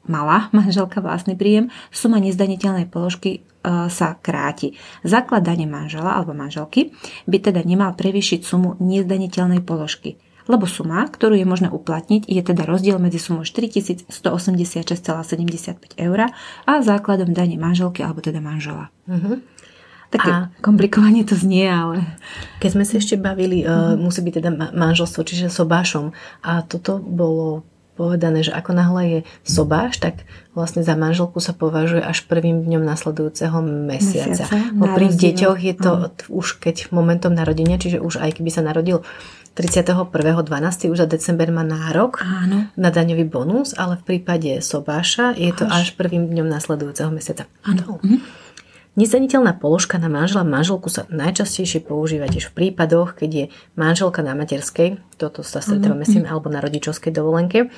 mala 0.08 0.48
manželka 0.56 1.04
vlastný 1.04 1.36
príjem, 1.36 1.68
suma 1.92 2.22
nezdaniteľnej 2.22 2.88
položky 2.88 3.40
e, 3.40 3.42
sa 3.90 4.16
kráti. 4.16 4.76
Základ 5.04 5.44
dane 5.44 5.66
manžela 5.68 6.16
alebo 6.16 6.32
manželky 6.32 6.92
by 7.28 7.38
teda 7.40 7.60
nemal 7.66 7.92
prevýšiť 7.96 8.40
sumu 8.44 8.76
nezdaniteľnej 8.80 9.60
položky. 9.64 10.16
Lebo 10.50 10.66
suma, 10.66 11.06
ktorú 11.06 11.38
je 11.38 11.46
možné 11.46 11.70
uplatniť, 11.70 12.26
je 12.26 12.42
teda 12.42 12.66
rozdiel 12.66 12.98
medzi 12.98 13.22
sumou 13.22 13.46
4186,75 13.46 15.94
eur 15.94 16.18
a 16.66 16.72
základom 16.82 17.30
dane 17.30 17.54
manželky 17.54 18.02
alebo 18.02 18.18
teda 18.18 18.42
manžela. 18.42 18.90
Uh-huh. 19.06 19.38
Také 20.10 20.26
a 20.26 20.50
komplikovanie 20.58 21.22
to 21.22 21.38
znie, 21.38 21.70
ale... 21.70 22.02
Keď 22.58 22.70
sme 22.74 22.82
sa 22.82 22.98
ešte 22.98 23.14
bavili, 23.14 23.62
uh, 23.62 23.94
musí 23.94 24.26
byť 24.26 24.42
teda 24.42 24.50
manželstvo, 24.74 25.22
čiže 25.22 25.54
sobášom. 25.54 26.10
A 26.42 26.66
toto 26.66 26.98
bolo 26.98 27.62
povedané, 28.00 28.40
že 28.40 28.56
ako 28.56 28.72
náhle 28.72 29.02
je 29.04 29.18
sobáš, 29.44 30.00
tak 30.00 30.24
vlastne 30.56 30.80
za 30.80 30.96
manželku 30.96 31.36
sa 31.36 31.52
považuje 31.52 32.00
až 32.00 32.24
prvým 32.24 32.64
dňom 32.64 32.80
nasledujúceho 32.80 33.60
mesiaca. 33.60 34.48
Mesiace, 34.48 34.96
pri 34.96 35.06
deťoch 35.12 35.58
je 35.60 35.74
to 35.76 35.92
mm. 35.92 36.32
už 36.32 36.46
keď 36.64 36.88
momentom 36.96 37.36
narodenia, 37.36 37.76
čiže 37.76 38.00
už 38.00 38.24
aj 38.24 38.40
keby 38.40 38.48
sa 38.48 38.64
narodil 38.64 39.04
31.12. 39.52 40.88
už 40.88 40.96
za 40.96 41.08
december 41.10 41.52
má 41.52 41.60
nárok 41.60 42.24
Áno. 42.24 42.72
na 42.80 42.88
daňový 42.88 43.28
bonus, 43.28 43.76
ale 43.76 44.00
v 44.00 44.16
prípade 44.16 44.64
sobáša 44.64 45.36
je 45.36 45.52
to 45.52 45.68
až, 45.68 45.92
až 45.92 46.00
prvým 46.00 46.32
dňom 46.32 46.48
nasledujúceho 46.48 47.12
mesiaca. 47.12 47.44
Áno. 47.68 48.00
Mhm. 48.00 48.48
Nezdaniteľná 49.00 49.56
položka 49.56 49.96
na 49.96 50.12
manžela 50.12 50.44
manželku 50.44 50.92
sa 50.92 51.08
najčastejšie 51.08 51.88
používa 51.88 52.28
tiež 52.28 52.52
v 52.52 52.56
prípadoch, 52.68 53.16
keď 53.16 53.30
je 53.32 53.44
manželka 53.72 54.20
na 54.20 54.36
materskej, 54.36 55.00
toto 55.16 55.40
sa 55.40 55.64
stretávame 55.64 56.04
mm-hmm. 56.04 56.28
alebo 56.28 56.52
na 56.52 56.60
rodičovskej 56.60 57.08
dovolenke, 57.08 57.72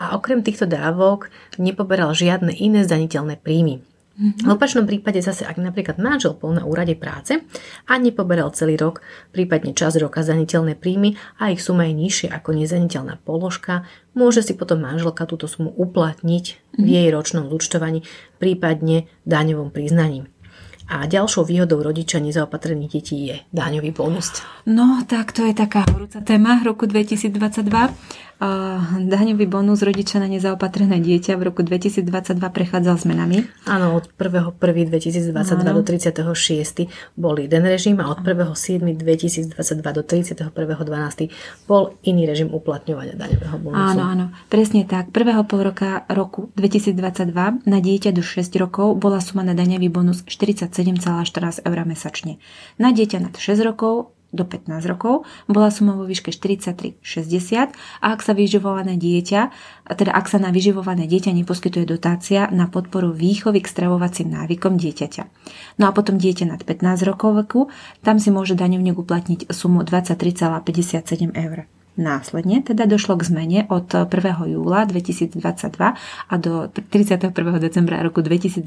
a 0.00 0.16
okrem 0.16 0.40
týchto 0.40 0.64
dávok 0.64 1.28
nepoberal 1.60 2.16
žiadne 2.16 2.48
iné 2.56 2.80
zdaniteľné 2.80 3.44
príjmy. 3.44 3.84
Mm-hmm. 4.14 4.46
V 4.46 4.48
opačnom 4.56 4.88
prípade 4.88 5.20
zase, 5.20 5.44
ak 5.44 5.60
napríklad 5.60 6.00
manžel 6.00 6.32
bol 6.32 6.56
na 6.56 6.64
úrade 6.64 6.96
práce 6.96 7.44
a 7.84 7.92
nepoberal 8.00 8.48
celý 8.56 8.80
rok, 8.80 9.04
prípadne 9.36 9.76
čas 9.76 10.00
roka 10.00 10.24
zdaniteľné 10.24 10.80
príjmy 10.80 11.20
a 11.44 11.52
ich 11.52 11.60
suma 11.60 11.84
je 11.92 11.98
nižšia 11.98 12.32
ako 12.40 12.56
nezdaniteľná 12.56 13.20
položka, 13.20 13.84
môže 14.16 14.40
si 14.40 14.56
potom 14.56 14.80
manželka 14.80 15.28
túto 15.28 15.44
sumu 15.44 15.76
uplatniť 15.76 16.44
mm-hmm. 16.56 16.80
v 16.80 16.88
jej 16.88 17.08
ročnom 17.12 17.52
zúčtovaní, 17.52 18.00
prípadne 18.40 19.12
daňovom 19.28 19.68
priznaní. 19.68 20.24
A 20.84 21.08
ďalšou 21.08 21.48
výhodou 21.48 21.80
rodiča 21.80 22.20
nezaopatrených 22.20 22.92
detí 22.92 23.16
je 23.32 23.36
daňový 23.56 23.90
bonus. 23.96 24.44
No, 24.68 25.00
tak 25.08 25.32
to 25.32 25.48
je 25.48 25.56
taká 25.56 25.88
horúca 25.88 26.20
téma 26.20 26.60
roku 26.60 26.84
2022 26.84 27.88
daňový 28.98 29.46
bonus 29.46 29.82
rodiča 29.82 30.18
na 30.18 30.26
nezaopatrené 30.26 30.98
dieťa 30.98 31.38
v 31.38 31.42
roku 31.52 31.62
2022 31.62 32.08
prechádzal 32.38 32.96
zmenami. 32.98 33.46
Áno, 33.64 33.98
od 33.98 34.10
1.1.2022 34.18 35.30
do 35.62 35.82
36. 35.82 36.90
bol 37.14 37.38
jeden 37.38 37.62
režim 37.62 38.00
a 38.02 38.10
od 38.10 38.20
1.7.2022 38.26 39.54
do 39.80 40.02
31.12. 40.02 40.50
bol 41.70 41.94
iný 42.02 42.26
režim 42.26 42.50
uplatňovania 42.50 43.14
daňového 43.14 43.56
bonusu. 43.62 43.98
Áno, 43.98 44.02
áno, 44.02 44.26
presne 44.50 44.82
tak. 44.84 45.14
Prvého 45.14 45.46
pol 45.46 45.70
roka 45.70 46.02
roku 46.10 46.50
2022 46.58 47.64
na 47.64 47.78
dieťa 47.78 48.10
do 48.10 48.22
6 48.22 48.50
rokov 48.58 48.98
bola 48.98 49.22
suma 49.22 49.46
na 49.46 49.54
daňový 49.54 49.88
bonus 49.88 50.26
47,14 50.26 51.62
eur 51.62 51.78
mesačne. 51.86 52.42
Na 52.82 52.90
dieťa 52.90 53.18
nad 53.30 53.34
6 53.36 53.62
rokov 53.62 54.14
do 54.34 54.42
15 54.42 54.90
rokov 54.90 55.22
bola 55.46 55.70
suma 55.70 55.94
vo 55.94 56.02
výške 56.02 56.34
43,60 56.34 57.70
a 58.02 58.06
ak 58.10 58.20
sa 58.20 58.34
vyživované 58.34 58.98
dieťa, 58.98 59.40
teda 59.94 60.10
ak 60.10 60.26
sa 60.26 60.42
na 60.42 60.50
vyživované 60.50 61.06
dieťa 61.06 61.30
neposkytuje 61.30 61.86
dotácia 61.86 62.50
na 62.50 62.66
podporu 62.66 63.14
výchovy 63.14 63.62
k 63.62 63.70
stravovacím 63.70 64.34
návykom 64.34 64.74
dieťaťa. 64.74 65.22
No 65.78 65.86
a 65.86 65.94
potom 65.94 66.18
dieťa 66.18 66.50
nad 66.50 66.60
15 66.66 67.06
rokov 67.06 67.30
veku, 67.46 67.60
tam 68.02 68.18
si 68.18 68.34
môže 68.34 68.58
daňovník 68.58 68.98
uplatniť 68.98 69.54
sumu 69.54 69.86
23,57 69.86 71.30
eur. 71.30 71.70
Následne 71.94 72.58
teda 72.58 72.90
došlo 72.90 73.14
k 73.14 73.22
zmene 73.22 73.60
od 73.70 73.86
1. 73.86 74.10
júla 74.50 74.82
2022 74.82 75.38
a 76.26 76.34
do 76.42 76.66
31. 76.66 77.30
decembra 77.62 78.02
roku 78.02 78.18
2022 78.18 78.66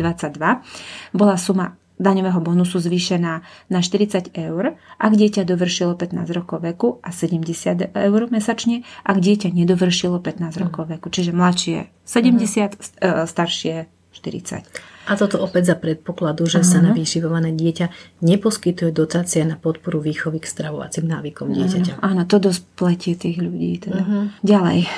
bola 1.12 1.36
suma 1.36 1.76
daňového 1.98 2.40
bonusu 2.42 2.78
zvýšená 2.78 3.34
na 3.74 3.80
40 3.82 4.34
eur, 4.38 4.78
ak 5.02 5.12
dieťa 5.14 5.44
dovršilo 5.44 5.98
15 5.98 6.30
rokov 6.38 6.62
veku 6.62 7.02
a 7.02 7.10
70 7.10 7.94
eur 7.94 8.22
mesačne, 8.30 8.86
ak 9.02 9.18
dieťa 9.18 9.50
nedovršilo 9.54 10.22
15 10.22 10.42
mm. 10.42 10.62
rokov 10.62 10.84
veku. 10.94 11.10
Čiže 11.10 11.34
mladšie 11.34 11.90
70, 12.06 13.02
mm. 13.02 13.26
staršie 13.26 13.76
40. 14.14 14.66
A 15.08 15.16
toto 15.16 15.40
opäť 15.40 15.72
za 15.72 15.76
predpokladu, 15.78 16.50
že 16.50 16.66
Aha. 16.66 16.68
sa 16.68 16.80
na 16.84 16.92
vyživované 16.92 17.54
dieťa 17.54 18.20
neposkytuje 18.26 18.92
dotácia 18.92 19.46
na 19.48 19.56
podporu 19.56 20.04
výchovy 20.04 20.42
k 20.44 20.50
stravovacím 20.50 21.08
návykom 21.08 21.54
dieťaťa. 21.54 22.04
Áno, 22.04 22.28
to 22.28 22.42
dosť 22.42 22.62
pletie 22.76 23.14
tých 23.16 23.40
ľudí. 23.40 23.80
Teda. 23.80 24.04
Uh-huh. 24.04 24.28
Ďalej, 24.44 24.90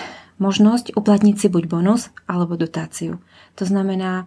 možnosť 0.41 0.97
uplatniť 0.97 1.35
si 1.35 1.47
buď 1.51 1.63
bonus 1.69 2.09
alebo 2.25 2.57
dotáciu. 2.57 3.21
To 3.59 3.63
znamená, 3.67 4.25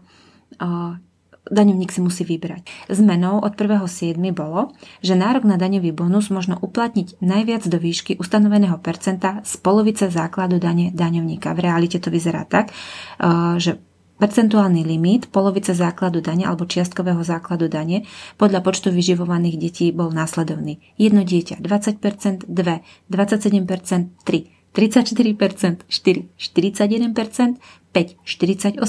daňovník 1.51 1.91
si 1.91 2.01
musí 2.05 2.23
vybrať. 2.23 2.69
Zmenou 2.93 3.43
od 3.43 3.53
1.7. 3.57 4.15
bolo, 4.31 4.71
že 5.03 5.19
nárok 5.19 5.43
na 5.49 5.59
daňový 5.59 5.91
bonus 5.91 6.31
možno 6.31 6.61
uplatniť 6.61 7.19
najviac 7.19 7.67
do 7.67 7.79
výšky 7.83 8.21
ustanoveného 8.21 8.79
percenta 8.79 9.43
z 9.43 9.55
polovice 9.59 10.07
základu 10.07 10.63
dane 10.63 10.95
daňovníka. 10.95 11.51
V 11.57 11.61
realite 11.65 11.99
to 11.99 12.13
vyzerá 12.13 12.47
tak, 12.47 12.71
eh, 12.71 13.59
že 13.59 13.83
Percentuálny 14.23 14.87
limit, 14.87 15.35
polovica 15.35 15.75
základu 15.75 16.23
dane 16.23 16.47
alebo 16.47 16.63
čiastkového 16.63 17.27
základu 17.27 17.67
dane 17.67 18.07
podľa 18.39 18.63
počtu 18.63 18.95
vyživovaných 18.95 19.59
detí 19.59 19.91
bol 19.91 20.15
následovný. 20.15 20.79
Jedno 20.95 21.27
dieťa 21.27 21.59
20%, 21.59 22.47
2, 22.47 22.87
27%, 23.11 24.15
3, 24.23 24.47
34%, 24.71 25.91
4, 25.91 26.39
41%, 26.39 27.59
5, 27.59 27.82
48%, 27.93 28.81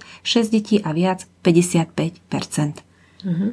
6 0.00 0.54
detí 0.54 0.80
a 0.80 0.90
viac 0.96 1.28
55%. 1.44 2.80
Uh-huh. 3.20 3.52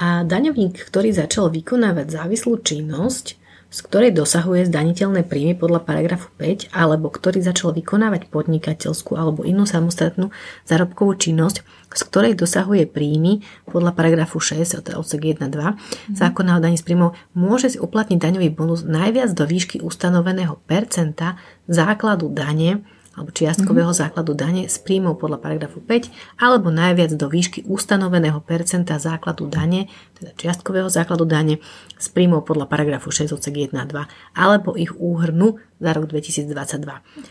A 0.00 0.24
daňovník, 0.24 0.80
ktorý 0.80 1.12
začal 1.12 1.52
vykonávať 1.52 2.12
závislú 2.12 2.60
činnosť, 2.64 3.40
z 3.70 3.78
ktorej 3.86 4.10
dosahuje 4.10 4.66
zdaniteľné 4.66 5.22
príjmy 5.22 5.54
podľa 5.54 5.86
paragrafu 5.86 6.26
5, 6.34 6.74
alebo 6.74 7.06
ktorý 7.06 7.38
začal 7.38 7.70
vykonávať 7.70 8.26
podnikateľskú 8.26 9.14
alebo 9.14 9.46
inú 9.46 9.62
samostatnú 9.62 10.34
zárobkovú 10.66 11.14
činnosť, 11.14 11.62
z 11.94 12.02
ktorej 12.10 12.34
dosahuje 12.34 12.90
príjmy 12.90 13.46
podľa 13.70 13.94
paragrafu 13.94 14.42
6, 14.42 14.82
teda 14.82 14.98
odsek 14.98 15.22
1 15.22 15.46
2 15.46 15.54
mm. 15.54 15.74
zákona 16.18 16.58
o 16.58 16.60
daní 16.60 16.82
z 16.82 16.84
príjmov, 16.84 17.14
môže 17.30 17.70
si 17.70 17.78
uplatniť 17.78 18.18
daňový 18.18 18.50
bonus 18.50 18.82
najviac 18.82 19.30
do 19.38 19.46
výšky 19.46 19.78
ustanoveného 19.78 20.58
percenta 20.66 21.38
základu 21.70 22.26
dane 22.26 22.82
alebo 23.20 23.36
čiastkového 23.36 23.92
mm-hmm. 23.92 24.02
základu 24.08 24.32
dane 24.32 24.64
z 24.64 24.76
príjmov 24.80 25.20
podľa 25.20 25.44
paragrafu 25.44 25.84
5 25.84 26.40
alebo 26.40 26.72
najviac 26.72 27.12
do 27.20 27.28
výšky 27.28 27.68
ustanoveného 27.68 28.40
percenta 28.40 28.96
základu 28.96 29.44
dane, 29.44 29.92
teda 30.16 30.32
čiastkového 30.40 30.88
základu 30.88 31.28
dane 31.28 31.60
z 32.00 32.06
príjmov 32.08 32.48
podľa 32.48 32.64
paragrafu 32.64 33.12
6 33.12 33.36
odsek 33.36 33.70
1 33.70 33.76
a 33.76 33.84
2 33.84 34.40
alebo 34.40 34.72
ich 34.72 34.96
úhrnu 34.96 35.60
za 35.76 35.92
rok 35.92 36.08
2022. 36.08 36.56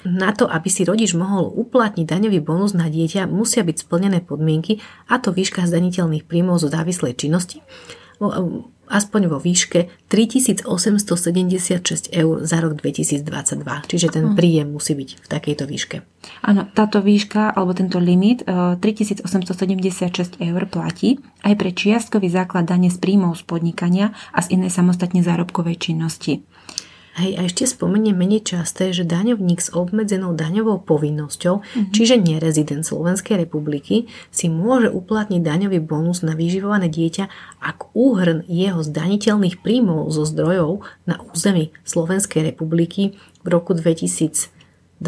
Na 0.06 0.30
to, 0.38 0.46
aby 0.46 0.70
si 0.70 0.86
rodič 0.86 1.18
mohol 1.18 1.50
uplatniť 1.50 2.06
daňový 2.06 2.40
bonus 2.42 2.78
na 2.78 2.86
dieťa, 2.90 3.26
musia 3.26 3.66
byť 3.66 3.82
splnené 3.82 4.22
podmienky 4.22 4.82
a 5.10 5.18
to 5.18 5.34
výška 5.34 5.66
zdaniteľných 5.66 6.30
príjmov 6.30 6.62
zo 6.62 6.70
závislej 6.70 7.18
činnosti 7.18 7.66
aspoň 8.90 9.30
vo 9.30 9.38
výške 9.38 10.10
3876 10.10 12.10
eur 12.10 12.36
za 12.42 12.58
rok 12.60 12.82
2022. 12.82 13.22
Čiže 13.86 14.08
ten 14.10 14.34
príjem 14.34 14.74
musí 14.74 14.98
byť 14.98 15.10
v 15.22 15.28
takejto 15.30 15.64
výške. 15.70 16.02
Áno, 16.44 16.68
táto 16.74 17.00
výška 17.00 17.54
alebo 17.54 17.78
tento 17.78 18.02
limit 18.02 18.44
3876 18.44 20.42
e, 20.42 20.50
eur 20.50 20.66
platí 20.68 21.22
aj 21.46 21.54
pre 21.56 21.72
čiastkový 21.72 22.34
základ 22.34 22.68
dane 22.68 22.90
z 22.90 22.98
príjmov 22.98 23.38
z 23.38 23.46
podnikania 23.46 24.12
a 24.34 24.42
z 24.42 24.58
inej 24.58 24.74
samostatne 24.74 25.22
zárobkovej 25.22 25.78
činnosti. 25.80 26.42
Hej, 27.20 27.36
a 27.36 27.42
ešte 27.52 27.68
spomeniem 27.68 28.16
menej 28.16 28.48
časté, 28.48 28.96
že 28.96 29.04
daňovník 29.04 29.60
s 29.60 29.76
obmedzenou 29.76 30.32
daňovou 30.40 30.88
povinnosťou, 30.88 31.60
mm-hmm. 31.60 31.92
čiže 31.92 32.16
nerezident 32.16 32.88
Slovenskej 32.88 33.44
republiky, 33.44 34.08
si 34.32 34.48
môže 34.48 34.88
uplatniť 34.88 35.44
daňový 35.44 35.84
bonus 35.84 36.24
na 36.24 36.32
vyživované 36.32 36.88
dieťa, 36.88 37.28
ak 37.60 37.92
úhrn 37.92 38.48
jeho 38.48 38.80
zdaniteľných 38.80 39.60
príjmov 39.60 40.08
zo 40.16 40.24
zdrojov 40.24 40.88
na 41.04 41.20
území 41.20 41.76
Slovenskej 41.84 42.56
republiky 42.56 43.20
v 43.44 43.48
roku 43.52 43.76
2022 43.76 45.04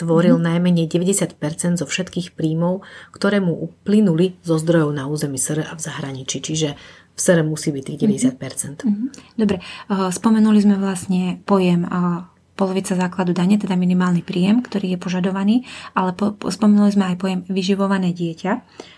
tvoril 0.00 0.40
mm-hmm. 0.40 0.48
najmenej 0.48 0.86
90% 0.88 1.76
zo 1.76 1.84
všetkých 1.84 2.32
príjmov, 2.32 2.88
ktoré 3.12 3.44
mu 3.44 3.52
uplynuli 3.52 4.40
zo 4.40 4.56
zdrojov 4.56 4.96
na 4.96 5.04
území 5.04 5.36
SR 5.36 5.68
a 5.68 5.76
v 5.76 5.80
zahraničí. 5.84 6.40
Čiže 6.40 6.72
v 7.18 7.20
sere 7.20 7.42
musí 7.42 7.74
byť 7.74 7.82
tých 7.82 7.98
90%. 8.06 8.86
Mm-hmm. 8.86 9.08
Dobre, 9.34 9.58
spomenuli 9.90 10.62
sme 10.62 10.78
vlastne 10.78 11.42
pojem 11.42 11.82
polovica 12.58 12.98
základu 12.98 13.30
dane, 13.30 13.54
teda 13.54 13.78
minimálny 13.78 14.26
príjem, 14.26 14.62
ktorý 14.66 14.94
je 14.94 14.98
požadovaný, 14.98 15.62
ale 15.94 16.10
po, 16.10 16.34
po, 16.34 16.50
spomenuli 16.50 16.90
sme 16.90 17.14
aj 17.14 17.16
pojem 17.22 17.40
vyživované 17.46 18.10
dieťa, 18.10 18.52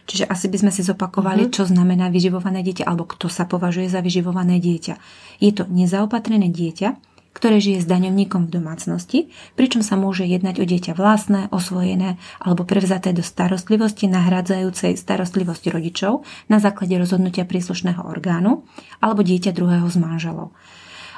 čiže 0.09 0.25
asi 0.25 0.49
by 0.49 0.57
sme 0.65 0.73
si 0.73 0.81
zopakovali, 0.81 1.45
mm-hmm. 1.45 1.57
čo 1.61 1.69
znamená 1.69 2.09
vyživované 2.09 2.65
dieťa, 2.65 2.89
alebo 2.89 3.05
kto 3.05 3.29
sa 3.29 3.45
považuje 3.45 3.93
za 3.93 4.01
vyživované 4.01 4.57
dieťa. 4.65 4.95
Je 5.45 5.53
to 5.53 5.69
nezaopatrené 5.69 6.49
dieťa, 6.49 6.89
ktoré 7.33 7.63
žije 7.63 7.83
s 7.83 7.87
daňovníkom 7.87 8.51
v 8.51 8.55
domácnosti, 8.59 9.19
pričom 9.55 9.87
sa 9.87 9.95
môže 9.95 10.27
jednať 10.27 10.61
o 10.61 10.65
dieťa 10.67 10.93
vlastné, 10.99 11.47
osvojené 11.55 12.19
alebo 12.43 12.67
prevzaté 12.67 13.15
do 13.15 13.23
starostlivosti 13.23 14.11
nahrádzajúcej 14.11 14.99
starostlivosť 14.99 15.65
rodičov 15.71 16.27
na 16.51 16.59
základe 16.59 16.99
rozhodnutia 16.99 17.47
príslušného 17.47 18.03
orgánu 18.03 18.67
alebo 18.99 19.23
dieťa 19.23 19.55
druhého 19.55 19.87
z 19.87 19.97
manželov. 20.03 20.51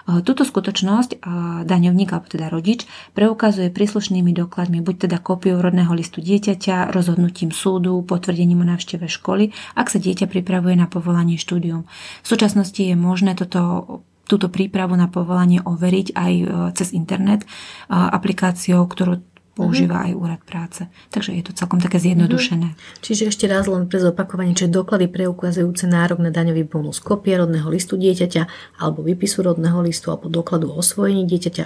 E, 0.04 0.20
túto 0.20 0.44
skutočnosť 0.44 1.10
e, 1.14 1.18
daňovník 1.64 2.10
alebo 2.12 2.28
teda 2.28 2.52
rodič 2.52 2.84
preukazuje 3.16 3.72
príslušnými 3.72 4.36
dokladmi, 4.36 4.84
buď 4.84 5.08
teda 5.08 5.16
kópiou 5.16 5.64
rodného 5.64 5.96
listu 5.96 6.20
dieťaťa, 6.20 6.92
rozhodnutím 6.92 7.54
súdu, 7.54 8.04
potvrdením 8.04 8.62
o 8.62 8.66
návšteve 8.68 9.08
školy, 9.08 9.56
ak 9.78 9.88
sa 9.88 9.96
dieťa 9.96 10.28
pripravuje 10.28 10.76
na 10.76 10.90
povolanie 10.90 11.40
štúdium. 11.40 11.88
V 12.20 12.26
súčasnosti 12.26 12.84
je 12.84 12.94
možné 12.98 13.32
toto 13.38 14.04
túto 14.32 14.48
prípravu 14.48 14.96
na 14.96 15.12
povolanie 15.12 15.60
overiť 15.60 16.16
aj 16.16 16.32
e, 16.32 16.44
cez 16.72 16.96
internet 16.96 17.44
aplikáciou, 17.92 18.88
ktorú 18.88 19.20
používa 19.52 20.00
mm-hmm. 20.00 20.16
aj 20.16 20.20
úrad 20.20 20.42
práce. 20.48 20.82
Takže 21.12 21.36
je 21.36 21.44
to 21.44 21.52
celkom 21.52 21.76
také 21.76 22.00
zjednodušené. 22.00 22.72
Mm-hmm. 22.72 23.04
Čiže 23.04 23.28
ešte 23.28 23.44
raz 23.44 23.68
len 23.68 23.84
pre 23.84 24.00
zopakovanie, 24.00 24.56
čiže 24.56 24.72
doklady 24.72 25.12
preukazujúce 25.12 25.84
nárok 25.84 26.24
na 26.24 26.32
daňový 26.32 26.64
bonus, 26.64 27.04
kopia 27.04 27.44
rodného 27.44 27.68
listu 27.68 28.00
dieťaťa 28.00 28.48
alebo 28.80 29.04
výpisu 29.04 29.44
rodného 29.44 29.76
listu 29.84 30.08
alebo 30.08 30.32
dokladu 30.32 30.72
o 30.72 30.80
osvojení 30.80 31.28
dieťaťa 31.28 31.64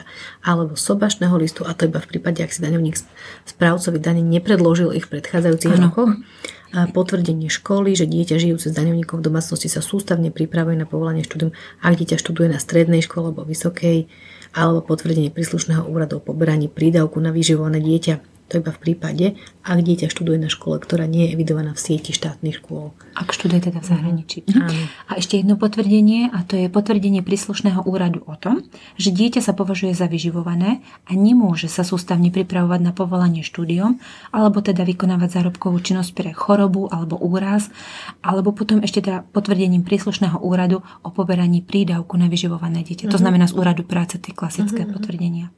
alebo 0.50 0.74
sobašného 0.74 1.38
listu 1.38 1.62
a 1.62 1.78
to 1.78 1.86
iba 1.86 2.02
v 2.02 2.10
prípade, 2.10 2.42
ak 2.42 2.50
si 2.50 2.58
daňovník 2.58 2.98
správcovi 3.46 4.02
dane 4.02 4.22
nepredložil 4.26 4.90
ich 4.90 5.06
v 5.06 5.22
predchádzajúcich 5.22 5.74
ano. 5.78 5.82
rokoch 5.86 6.10
potvrdenie 6.84 7.48
školy, 7.48 7.96
že 7.96 8.04
dieťa 8.04 8.36
žijúce 8.36 8.68
s 8.68 8.76
daňovníkom 8.76 9.24
v 9.24 9.26
domácnosti 9.32 9.72
sa 9.72 9.80
sústavne 9.80 10.28
pripravuje 10.28 10.76
na 10.76 10.84
povolanie 10.84 11.24
štúdium, 11.24 11.56
ak 11.80 11.96
dieťa 11.96 12.20
študuje 12.20 12.52
na 12.52 12.60
strednej 12.60 13.00
škole 13.00 13.32
alebo 13.32 13.48
vysokej, 13.48 14.04
alebo 14.52 14.84
potvrdenie 14.84 15.32
príslušného 15.32 15.88
úradu 15.88 16.20
o 16.20 16.24
poberaní 16.24 16.68
prídavku 16.68 17.16
na 17.16 17.32
vyživované 17.32 17.80
dieťa 17.80 18.35
to 18.46 18.62
iba 18.62 18.70
v 18.70 18.78
prípade, 18.78 19.26
ak 19.66 19.82
dieťa 19.82 20.06
študuje 20.06 20.38
na 20.38 20.46
škole, 20.46 20.78
ktorá 20.78 21.10
nie 21.10 21.26
je 21.26 21.34
evidovaná 21.34 21.74
v 21.74 21.82
sieti 21.82 22.14
štátnych 22.14 22.62
škôl. 22.62 22.94
Ak 23.18 23.34
študuje 23.34 23.66
teda 23.70 23.82
v 23.82 23.86
zahraničí. 23.90 24.46
Mm. 24.46 24.86
A 25.10 25.12
ešte 25.18 25.42
jedno 25.42 25.58
potvrdenie, 25.58 26.30
a 26.30 26.46
to 26.46 26.54
je 26.54 26.70
potvrdenie 26.70 27.26
príslušného 27.26 27.82
úradu 27.82 28.22
o 28.30 28.38
tom, 28.38 28.62
že 28.94 29.10
dieťa 29.10 29.42
sa 29.42 29.50
považuje 29.50 29.98
za 29.98 30.06
vyživované 30.06 30.78
a 31.10 31.12
nemôže 31.18 31.66
sa 31.66 31.82
sústavne 31.82 32.30
pripravovať 32.30 32.80
na 32.86 32.94
povolanie 32.94 33.42
štúdiom, 33.42 33.98
alebo 34.30 34.62
teda 34.62 34.86
vykonávať 34.86 35.42
zárobkovú 35.42 35.82
činnosť 35.82 36.14
pre 36.14 36.30
chorobu 36.30 36.86
alebo 36.86 37.18
úraz, 37.18 37.66
alebo 38.22 38.54
potom 38.54 38.78
ešte 38.86 39.02
teda 39.02 39.26
potvrdením 39.34 39.82
príslušného 39.82 40.38
úradu 40.38 40.86
o 41.02 41.10
poberaní 41.10 41.66
prídavku 41.66 42.14
na 42.14 42.30
vyživované 42.30 42.86
dieťa. 42.86 43.10
Mm. 43.10 43.12
To 43.12 43.18
mhm. 43.18 43.24
znamená 43.26 43.44
z 43.50 43.58
úradu 43.58 43.82
práce 43.82 44.22
tie 44.22 44.30
klasické 44.30 44.86
mm. 44.86 44.90
potvrdenia. 44.94 45.50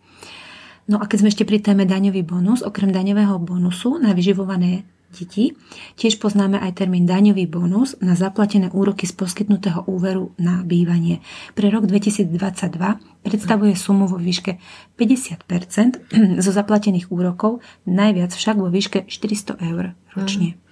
No 0.88 0.96
a 0.96 1.04
keď 1.04 1.20
sme 1.20 1.28
ešte 1.28 1.44
pri 1.44 1.60
téme 1.60 1.84
daňový 1.84 2.24
bonus, 2.24 2.64
okrem 2.64 2.88
daňového 2.88 3.36
bonusu 3.36 4.00
na 4.00 4.16
vyživované 4.16 4.88
deti, 5.12 5.56
tiež 5.96 6.20
poznáme 6.20 6.60
aj 6.60 6.84
termín 6.84 7.08
daňový 7.08 7.48
bonus 7.48 7.96
na 8.00 8.12
zaplatené 8.16 8.68
úroky 8.72 9.08
z 9.08 9.16
poskytnutého 9.16 9.84
úveru 9.88 10.32
na 10.40 10.64
bývanie. 10.64 11.20
Pre 11.52 11.68
rok 11.68 11.88
2022 11.88 12.28
predstavuje 13.24 13.72
sumu 13.76 14.08
vo 14.08 14.16
výške 14.16 14.60
50% 14.96 16.40
zo 16.44 16.50
zaplatených 16.52 17.12
úrokov, 17.12 17.60
najviac 17.88 18.32
však 18.32 18.56
vo 18.56 18.68
výške 18.68 19.08
400 19.08 19.60
eur 19.64 19.92
ročne. 20.16 20.56
Mm 20.56 20.67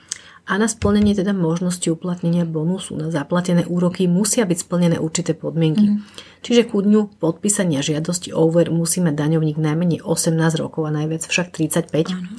a 0.47 0.63
na 0.63 0.71
splnenie 0.71 1.19
teda 1.19 1.35
možnosti 1.35 1.91
uplatnenia 1.91 2.47
bonusu 2.47 2.95
na 2.95 3.11
zaplatené 3.11 3.67
úroky 3.67 4.07
musia 4.07 4.47
byť 4.47 4.59
splnené 4.63 5.03
určité 5.03 5.35
podmienky. 5.35 5.91
Mm. 5.91 6.07
Čiže 6.47 6.71
ku 6.71 6.79
dňu 6.79 7.19
podpísania 7.19 7.83
žiadosti 7.83 8.31
o 8.31 8.47
úver 8.47 8.71
musí 8.71 9.03
mať 9.03 9.19
daňovník 9.19 9.59
najmenej 9.59 10.07
18 10.07 10.63
rokov 10.63 10.87
a 10.87 10.95
najviac 10.95 11.27
však 11.27 11.51
35. 11.51 12.15
Ano. 12.15 12.31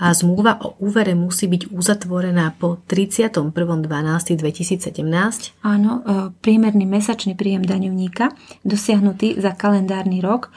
A 0.00 0.16
zmluva 0.16 0.56
o 0.64 0.80
úvere 0.80 1.12
musí 1.12 1.44
byť 1.44 1.68
uzatvorená 1.68 2.56
po 2.56 2.80
31.12.2017. 2.88 5.60
Áno, 5.60 6.00
e, 6.00 6.32
priemerný 6.40 6.88
mesačný 6.88 7.36
príjem 7.36 7.68
daňovníka 7.68 8.32
dosiahnutý 8.64 9.36
za 9.36 9.52
kalendárny 9.52 10.24
rok 10.24 10.48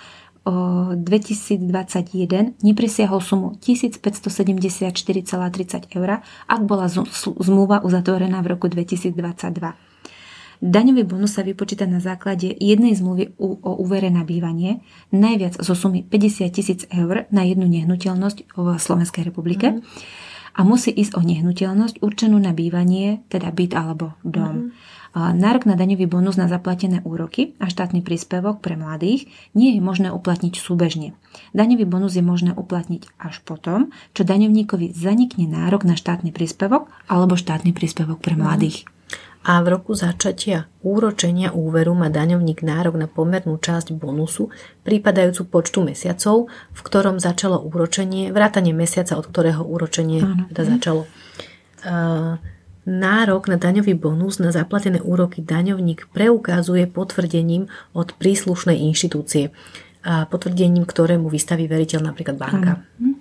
2021 0.44 2.60
nepresiahol 2.60 3.24
sumu 3.24 3.56
1574,30 3.64 5.96
eur, 5.96 6.20
ak 6.52 6.62
bola 6.68 6.92
zmluva 7.40 7.80
uzatvorená 7.80 8.44
v 8.44 8.48
roku 8.52 8.68
2022. 8.68 9.16
Daňový 10.64 11.04
bonus 11.04 11.36
sa 11.36 11.44
vypočíta 11.44 11.84
na 11.84 12.00
základe 12.00 12.56
jednej 12.56 12.96
zmluvy 12.96 13.36
o 13.40 13.72
úvere 13.84 14.08
na 14.08 14.24
bývanie, 14.24 14.80
najviac 15.12 15.60
zo 15.60 15.76
sumy 15.76 16.08
50 16.08 16.56
tisíc 16.56 16.88
eur 16.88 17.28
na 17.36 17.44
jednu 17.44 17.68
nehnuteľnosť 17.68 18.56
v 18.56 18.68
Slovenskej 18.80 19.28
republike. 19.28 19.76
Mm. 19.76 19.84
A 20.54 20.62
musí 20.64 20.94
ísť 20.94 21.20
o 21.20 21.22
nehnuteľnosť 21.26 22.00
určenú 22.00 22.40
na 22.40 22.56
bývanie, 22.56 23.28
teda 23.28 23.52
byt 23.52 23.76
alebo 23.76 24.16
dom. 24.24 24.72
Mm 24.72 24.93
Nárok 25.14 25.70
na 25.70 25.78
daňový 25.78 26.10
bonus 26.10 26.42
na 26.42 26.50
zaplatené 26.50 27.06
úroky 27.06 27.54
a 27.62 27.70
štátny 27.70 28.02
príspevok 28.02 28.66
pre 28.66 28.74
mladých 28.74 29.30
nie 29.54 29.78
je 29.78 29.82
možné 29.82 30.10
uplatniť 30.10 30.58
súbežne. 30.58 31.14
Daňový 31.54 31.86
bonus 31.86 32.18
je 32.18 32.26
možné 32.26 32.58
uplatniť 32.58 33.06
až 33.22 33.38
potom, 33.46 33.94
čo 34.18 34.26
daňovníkovi 34.26 34.90
zanikne 34.94 35.46
nárok 35.46 35.86
na 35.86 35.94
štátny 35.94 36.34
príspevok 36.34 36.90
alebo 37.06 37.38
štátny 37.38 37.78
príspevok 37.78 38.26
pre 38.26 38.34
mladých 38.34 38.90
a 39.44 39.60
v 39.60 39.76
roku 39.76 39.92
začatia 39.92 40.72
úročenia 40.80 41.52
úveru 41.52 41.92
má 41.92 42.08
daňovník 42.08 42.64
nárok 42.64 42.96
na 42.96 43.12
pomernú 43.12 43.60
časť 43.60 43.92
bonusu, 43.92 44.48
prípadajúcu 44.88 45.44
počtu 45.52 45.84
mesiacov, 45.84 46.48
v 46.48 46.80
ktorom 46.80 47.20
začalo 47.20 47.60
úročenie, 47.60 48.32
vrátanie 48.32 48.72
mesiaca, 48.72 49.20
od 49.20 49.28
ktorého 49.28 49.68
úročenie 49.68 50.24
teda 50.52 50.64
začalo. 50.80 51.04
Nárok 52.84 53.48
na 53.48 53.56
daňový 53.56 53.96
bonus 53.96 54.44
na 54.44 54.52
zaplatené 54.52 55.00
úroky 55.00 55.40
daňovník 55.40 56.12
preukazuje 56.12 56.84
potvrdením 56.92 57.72
od 57.96 58.12
príslušnej 58.20 58.76
inštitúcie. 58.92 59.56
Potvrdením, 60.04 60.84
ktorému 60.84 61.32
vystaví 61.32 61.72
veriteľ, 61.72 62.12
napríklad 62.12 62.36
banka. 62.36 62.84
Ano. 63.00 63.16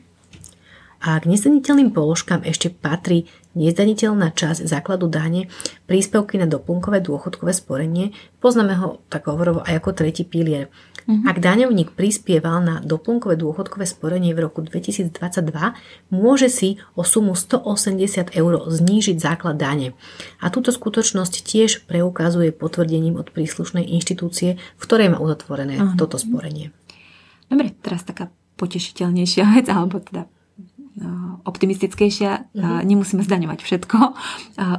A 1.02 1.18
k 1.18 1.30
nezdaniteľným 1.30 1.90
položkám 1.90 2.46
ešte 2.46 2.70
patrí 2.70 3.26
nezdaniteľná 3.58 4.30
časť 4.34 4.66
základu 4.66 5.10
dane, 5.10 5.50
príspevky 5.90 6.38
na 6.38 6.46
doplnkové 6.46 7.02
dôchodkové 7.02 7.50
sporenie, 7.50 8.14
poznáme 8.38 8.74
ho 8.78 9.02
tak 9.10 9.26
hovorovo 9.26 9.66
aj 9.66 9.82
ako 9.82 9.90
tretí 9.98 10.22
pilier. 10.22 10.70
Mm-hmm. 11.06 11.28
Ak 11.28 11.36
daňovník 11.42 11.90
prispieval 11.94 12.62
na 12.62 12.74
doplnkové 12.82 13.38
dôchodkové 13.38 13.86
sporenie 13.88 14.32
v 14.32 14.46
roku 14.46 14.62
2022, 14.62 15.12
môže 16.14 16.48
si 16.48 16.78
o 16.94 17.02
sumu 17.02 17.34
180 17.34 18.34
eur 18.34 18.52
znížiť 18.70 19.16
základ 19.18 19.58
dane. 19.58 19.94
A 20.38 20.50
túto 20.50 20.70
skutočnosť 20.70 21.34
tiež 21.42 21.84
preukazuje 21.86 22.54
potvrdením 22.54 23.18
od 23.18 23.30
príslušnej 23.30 23.86
inštitúcie, 23.86 24.58
v 24.58 24.82
ktorej 24.82 25.12
má 25.12 25.18
uzatvorené 25.18 25.78
uh-huh. 25.78 25.98
toto 25.98 26.20
sporenie. 26.20 26.70
Dobre, 27.50 27.74
teraz 27.84 28.06
taká 28.06 28.32
potešiteľnejšia 28.56 29.44
vec, 29.58 29.66
alebo 29.68 29.98
teda 29.98 30.30
optimistickejšia, 31.42 32.52
uh-huh. 32.52 32.84
nemusíme 32.84 33.24
zdaňovať 33.24 33.64
všetko. 33.64 33.96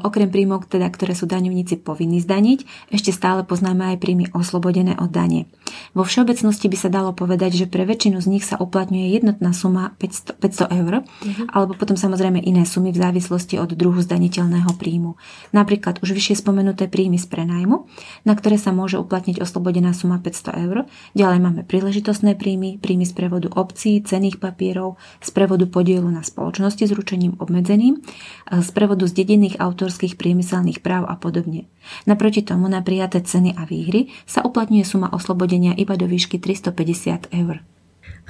Okrem 0.05 0.29
príjmov, 0.29 0.69
teda, 0.69 0.85
ktoré 0.93 1.17
sú 1.17 1.25
daňovníci 1.25 1.81
povinní 1.81 2.21
zdaniť, 2.21 2.89
ešte 2.93 3.09
stále 3.09 3.41
poznáme 3.41 3.93
aj 3.93 3.97
príjmy 3.97 4.25
oslobodené 4.31 4.93
od 5.01 5.09
dane. 5.09 5.49
Vo 5.97 6.05
všeobecnosti 6.05 6.69
by 6.69 6.77
sa 6.77 6.93
dalo 6.93 7.17
povedať, 7.17 7.57
že 7.57 7.65
pre 7.65 7.83
väčšinu 7.89 8.21
z 8.21 8.27
nich 8.29 8.45
sa 8.45 8.61
uplatňuje 8.61 9.09
jednotná 9.09 9.57
suma 9.57 9.97
500, 9.97 10.37
500 10.37 10.79
eur, 10.85 10.93
uh-huh. 11.01 11.45
alebo 11.49 11.73
potom 11.73 11.97
samozrejme 11.97 12.37
iné 12.45 12.61
sumy 12.63 12.93
v 12.93 13.01
závislosti 13.01 13.57
od 13.57 13.73
druhu 13.73 13.97
zdaniteľného 13.97 14.69
príjmu. 14.77 15.17
Napríklad 15.49 15.97
už 16.05 16.13
vyššie 16.13 16.45
spomenuté 16.45 16.85
príjmy 16.85 17.17
z 17.17 17.25
prenajmu, 17.25 17.89
na 18.21 18.33
ktoré 18.37 18.61
sa 18.61 18.69
môže 18.69 19.01
uplatniť 19.01 19.41
oslobodená 19.41 19.97
suma 19.97 20.21
500 20.21 20.63
eur. 20.69 20.85
Ďalej 21.17 21.39
máme 21.41 21.61
príležitostné 21.65 22.37
príjmy, 22.37 22.77
príjmy 22.77 23.09
z 23.09 23.13
prevodu 23.17 23.49
obcí, 23.49 23.97
cených 24.05 24.37
papierov, 24.37 25.01
z 25.19 25.29
prevodu 25.33 25.65
podielu 25.65 26.02
na 26.09 26.25
spoločnosti 26.25 26.83
s 26.87 26.95
ručením 26.95 27.37
obmedzeným, 27.37 28.01
z 28.49 28.69
prevodu 28.73 29.05
z 29.05 29.13
dedinných 29.13 29.59
autorských 29.61 30.17
priemyselných 30.17 30.81
práv 30.81 31.07
a 31.07 31.15
podobne. 31.19 31.69
Naproti 32.09 32.41
tomu 32.41 32.71
na 32.71 32.81
prijaté 32.81 33.21
ceny 33.21 33.55
a 33.59 33.67
výhry 33.67 34.09
sa 34.23 34.41
uplatňuje 34.41 34.83
suma 34.87 35.11
oslobodenia 35.11 35.75
iba 35.75 35.99
do 35.99 36.09
výšky 36.09 36.39
350 36.39 37.31
eur. 37.31 37.61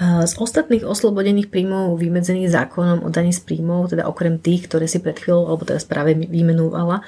Z 0.01 0.41
ostatných 0.41 0.89
oslobodených 0.89 1.53
príjmov 1.53 2.01
vymedzených 2.01 2.49
zákonom 2.49 3.05
o 3.05 3.13
daní 3.13 3.29
z 3.29 3.45
príjmov, 3.45 3.93
teda 3.93 4.09
okrem 4.09 4.41
tých, 4.41 4.65
ktoré 4.65 4.89
si 4.89 4.97
pred 4.97 5.13
chvíľou, 5.13 5.53
alebo 5.53 5.69
teraz 5.69 5.86
práve 5.86 6.17
vymenovala, 6.17 7.05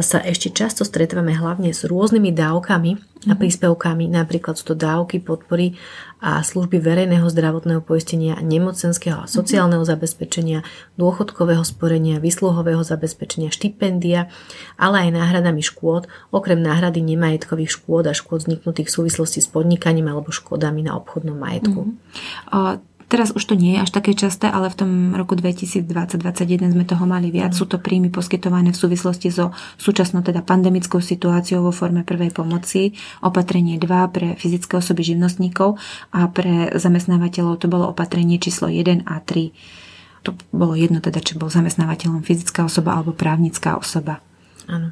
sa 0.00 0.18
ešte 0.24 0.48
často 0.48 0.88
stretávame 0.88 1.36
hlavne 1.36 1.76
s 1.76 1.84
rôznymi 1.84 2.32
dávkami 2.32 2.90
a 3.28 3.36
mhm. 3.36 3.40
príspevkami. 3.44 4.08
Napríklad 4.08 4.56
sú 4.56 4.72
to 4.72 4.76
dávky, 4.76 5.20
podpory 5.20 5.76
a 6.24 6.40
služby 6.40 6.80
verejného 6.80 7.28
zdravotného 7.28 7.84
poistenia, 7.84 8.40
nemocenského 8.40 9.28
a 9.28 9.28
sociálneho 9.28 9.84
zabezpečenia, 9.84 10.64
dôchodkového 10.96 11.60
sporenia, 11.60 12.16
vysluhového 12.16 12.80
zabezpečenia, 12.80 13.52
štipendia, 13.52 14.32
ale 14.80 15.04
aj 15.04 15.20
náhradami 15.20 15.60
škôd, 15.60 16.08
okrem 16.32 16.64
náhrady 16.64 17.04
nemajetkových 17.04 17.76
škôd 17.76 18.08
a 18.08 18.16
škôd 18.16 18.48
vzniknutých 18.48 18.88
v 18.88 18.96
súvislosti 18.96 19.44
s 19.44 19.52
podnikaním 19.52 20.08
alebo 20.08 20.32
škodami 20.32 20.88
na 20.88 20.96
obchodnom 20.96 21.36
majetku. 21.36 21.92
Mm. 21.92 22.93
Teraz 23.14 23.30
už 23.30 23.46
to 23.46 23.54
nie 23.54 23.78
je 23.78 23.86
až 23.86 23.94
také 23.94 24.10
časté, 24.10 24.50
ale 24.50 24.66
v 24.66 24.74
tom 24.74 24.90
roku 25.14 25.38
2020-2021 25.38 26.74
sme 26.74 26.82
toho 26.82 27.06
mali 27.06 27.30
viac. 27.30 27.54
Mm. 27.54 27.58
Sú 27.62 27.70
to 27.70 27.78
príjmy 27.78 28.10
poskytované 28.10 28.74
v 28.74 28.80
súvislosti 28.82 29.30
so 29.30 29.54
súčasnou 29.78 30.26
teda 30.26 30.42
pandemickou 30.42 30.98
situáciou 30.98 31.62
vo 31.62 31.70
forme 31.70 32.02
prvej 32.02 32.34
pomoci, 32.34 32.90
opatrenie 33.22 33.78
2 33.78 34.10
pre 34.10 34.34
fyzické 34.34 34.82
osoby 34.82 35.14
živnostníkov 35.14 35.78
a 36.10 36.26
pre 36.26 36.74
zamestnávateľov 36.74 37.62
to 37.62 37.70
bolo 37.70 37.86
opatrenie 37.94 38.42
číslo 38.42 38.66
1 38.66 39.06
a 39.06 39.22
3. 39.22 40.26
To 40.26 40.34
bolo 40.50 40.74
jedno 40.74 40.98
teda, 40.98 41.22
či 41.22 41.38
bol 41.38 41.46
zamestnávateľom 41.46 42.26
fyzická 42.26 42.66
osoba 42.66 42.98
alebo 42.98 43.14
právnická 43.14 43.78
osoba. 43.78 44.18
Áno. 44.66 44.90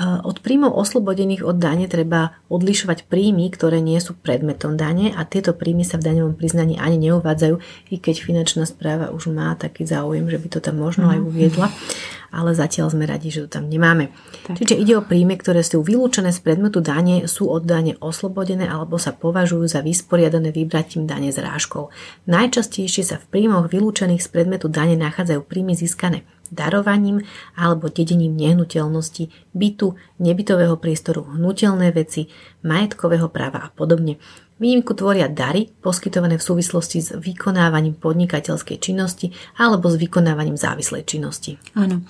Od 0.00 0.40
príjmov 0.40 0.72
oslobodených 0.72 1.44
od 1.44 1.60
dane 1.60 1.84
treba 1.84 2.40
odlišovať 2.48 3.12
príjmy, 3.12 3.52
ktoré 3.52 3.84
nie 3.84 4.00
sú 4.00 4.16
predmetom 4.16 4.80
dane 4.80 5.12
a 5.12 5.28
tieto 5.28 5.52
príjmy 5.52 5.84
sa 5.84 6.00
v 6.00 6.08
daňovom 6.08 6.32
priznaní 6.32 6.80
ani 6.80 6.96
neuvádzajú, 6.96 7.60
i 7.92 8.00
keď 8.00 8.24
finančná 8.24 8.64
správa 8.64 9.12
už 9.12 9.28
má 9.28 9.52
taký 9.52 9.84
záujem, 9.84 10.24
že 10.32 10.40
by 10.40 10.48
to 10.48 10.58
tam 10.64 10.80
možno 10.80 11.12
aj 11.12 11.20
mhm. 11.20 11.26
uviedla, 11.28 11.68
ale 12.32 12.56
zatiaľ 12.56 12.88
sme 12.88 13.04
radi, 13.04 13.28
že 13.28 13.44
to 13.44 13.60
tam 13.60 13.68
nemáme. 13.68 14.08
Tak. 14.48 14.64
Čiže 14.64 14.80
ide 14.80 14.96
o 14.96 15.04
príjmy, 15.04 15.36
ktoré 15.36 15.60
sú 15.60 15.84
vylúčené 15.84 16.32
z 16.32 16.40
predmetu 16.40 16.80
dane, 16.80 17.28
sú 17.28 17.52
od 17.52 17.68
dane 17.68 18.00
oslobodené 18.00 18.64
alebo 18.64 18.96
sa 18.96 19.12
považujú 19.12 19.68
za 19.68 19.84
vysporiadané 19.84 20.56
vybratím 20.56 21.04
dane 21.04 21.28
z 21.28 21.44
rážkou. 21.44 21.92
Najčastejšie 22.24 23.04
sa 23.04 23.20
v 23.20 23.28
príjmoch 23.28 23.68
vylúčených 23.68 24.24
z 24.24 24.28
predmetu 24.32 24.72
dane 24.72 24.96
nachádzajú 24.96 25.44
príjmy 25.44 25.76
získané 25.76 26.24
darovaním 26.52 27.24
alebo 27.56 27.88
dedením 27.88 28.36
nehnuteľnosti, 28.36 29.32
bytu, 29.56 29.96
nebytového 30.20 30.76
priestoru, 30.76 31.24
hnutelné 31.34 31.88
veci, 31.96 32.28
majetkového 32.60 33.32
práva 33.32 33.64
a 33.64 33.72
podobne. 33.72 34.20
Výnimku 34.62 34.94
tvoria 34.94 35.26
dary 35.26 35.66
poskytované 35.82 36.38
v 36.38 36.46
súvislosti 36.46 37.02
s 37.02 37.10
vykonávaním 37.18 37.98
podnikateľskej 37.98 38.78
činnosti 38.78 39.34
alebo 39.58 39.90
s 39.90 39.98
vykonávaním 39.98 40.54
závislej 40.54 41.02
činnosti. 41.02 41.58
Áno. 41.74 42.06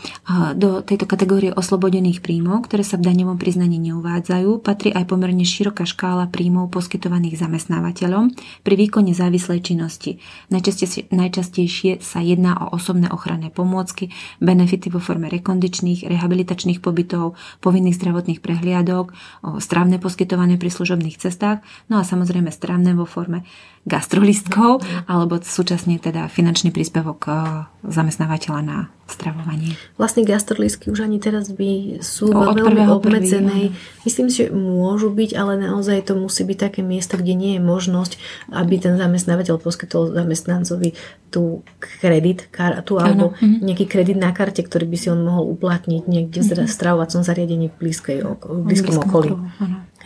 Do 0.52 0.84
tejto 0.84 1.08
kategórie 1.08 1.48
oslobodených 1.48 2.20
príjmov, 2.20 2.68
ktoré 2.68 2.84
sa 2.84 3.00
v 3.00 3.08
daňovom 3.08 3.40
priznaní 3.40 3.80
neuvádzajú, 3.80 4.60
patrí 4.60 4.92
aj 4.92 5.08
pomerne 5.08 5.48
široká 5.48 5.88
škála 5.88 6.28
príjmov 6.28 6.68
poskytovaných 6.68 7.40
zamestnávateľom 7.40 8.36
pri 8.60 8.74
výkone 8.76 9.16
závislej 9.16 9.64
činnosti. 9.64 10.20
Najčastejšie, 10.52 11.08
najčastejšie 11.08 12.04
sa 12.04 12.20
jedná 12.20 12.60
o 12.68 12.76
osobné 12.76 13.08
ochranné 13.08 13.48
pomôcky, 13.48 14.12
benefity 14.44 14.92
vo 14.92 15.00
forme 15.00 15.32
rekondičných, 15.32 16.04
rehabilitačných 16.04 16.84
pobytov, 16.84 17.32
povinných 17.64 17.96
zdravotných 17.96 18.44
prehliadok, 18.44 19.16
o 19.40 19.56
strávne 19.56 19.96
poskytované 19.96 20.60
pri 20.60 20.68
služobných 20.68 21.16
cestách, 21.16 21.64
no 21.88 21.96
a 21.96 22.04
samozrejme 22.04 22.41
samozrejme 22.42 22.50
stranné 22.50 22.90
vo 22.94 23.06
forme 23.06 23.46
gastrolistkov, 23.82 24.82
alebo 25.10 25.42
súčasne 25.42 25.98
teda 25.98 26.30
finančný 26.30 26.70
príspevok 26.70 27.20
eh, 27.26 27.34
zamestnávateľa 27.82 28.60
na 28.62 28.78
stravovanie. 29.10 29.74
Vlastne 29.98 30.22
gastrolistky 30.22 30.88
už 30.88 31.02
ani 31.02 31.18
teraz 31.18 31.50
by 31.50 31.98
sú 31.98 32.30
o, 32.30 32.54
veľmi 32.54 32.86
obmedzenej. 32.88 33.74
Prvý, 33.74 34.06
Myslím 34.06 34.30
si, 34.30 34.46
že 34.46 34.54
môžu 34.54 35.10
byť, 35.10 35.34
ale 35.34 35.58
naozaj 35.58 36.08
to 36.08 36.14
musí 36.14 36.46
byť 36.46 36.58
také 36.70 36.80
miesto, 36.80 37.18
kde 37.18 37.34
nie 37.34 37.52
je 37.58 37.60
možnosť, 37.60 38.16
aby 38.54 38.78
ten 38.78 38.94
zamestnávateľ 38.96 39.58
poskytol 39.58 40.14
zamestnancovi 40.14 40.94
tú 41.28 41.66
kredit 42.00 42.48
kartu 42.54 43.02
alebo 43.02 43.34
ano. 43.34 43.42
Mhm. 43.42 43.66
nejaký 43.66 43.84
kredit 43.90 44.16
na 44.16 44.30
karte, 44.30 44.62
ktorý 44.62 44.86
by 44.86 44.96
si 44.96 45.10
on 45.10 45.26
mohol 45.26 45.50
uplatniť 45.58 46.02
niekde 46.06 46.40
v 46.40 46.64
mhm. 46.64 46.70
stravovacom 46.70 47.26
zariadení 47.26 47.66
v, 47.68 47.74
blízkej, 47.82 48.18
v 48.24 48.62
blízkom 48.62 48.96
okolí. 49.02 49.34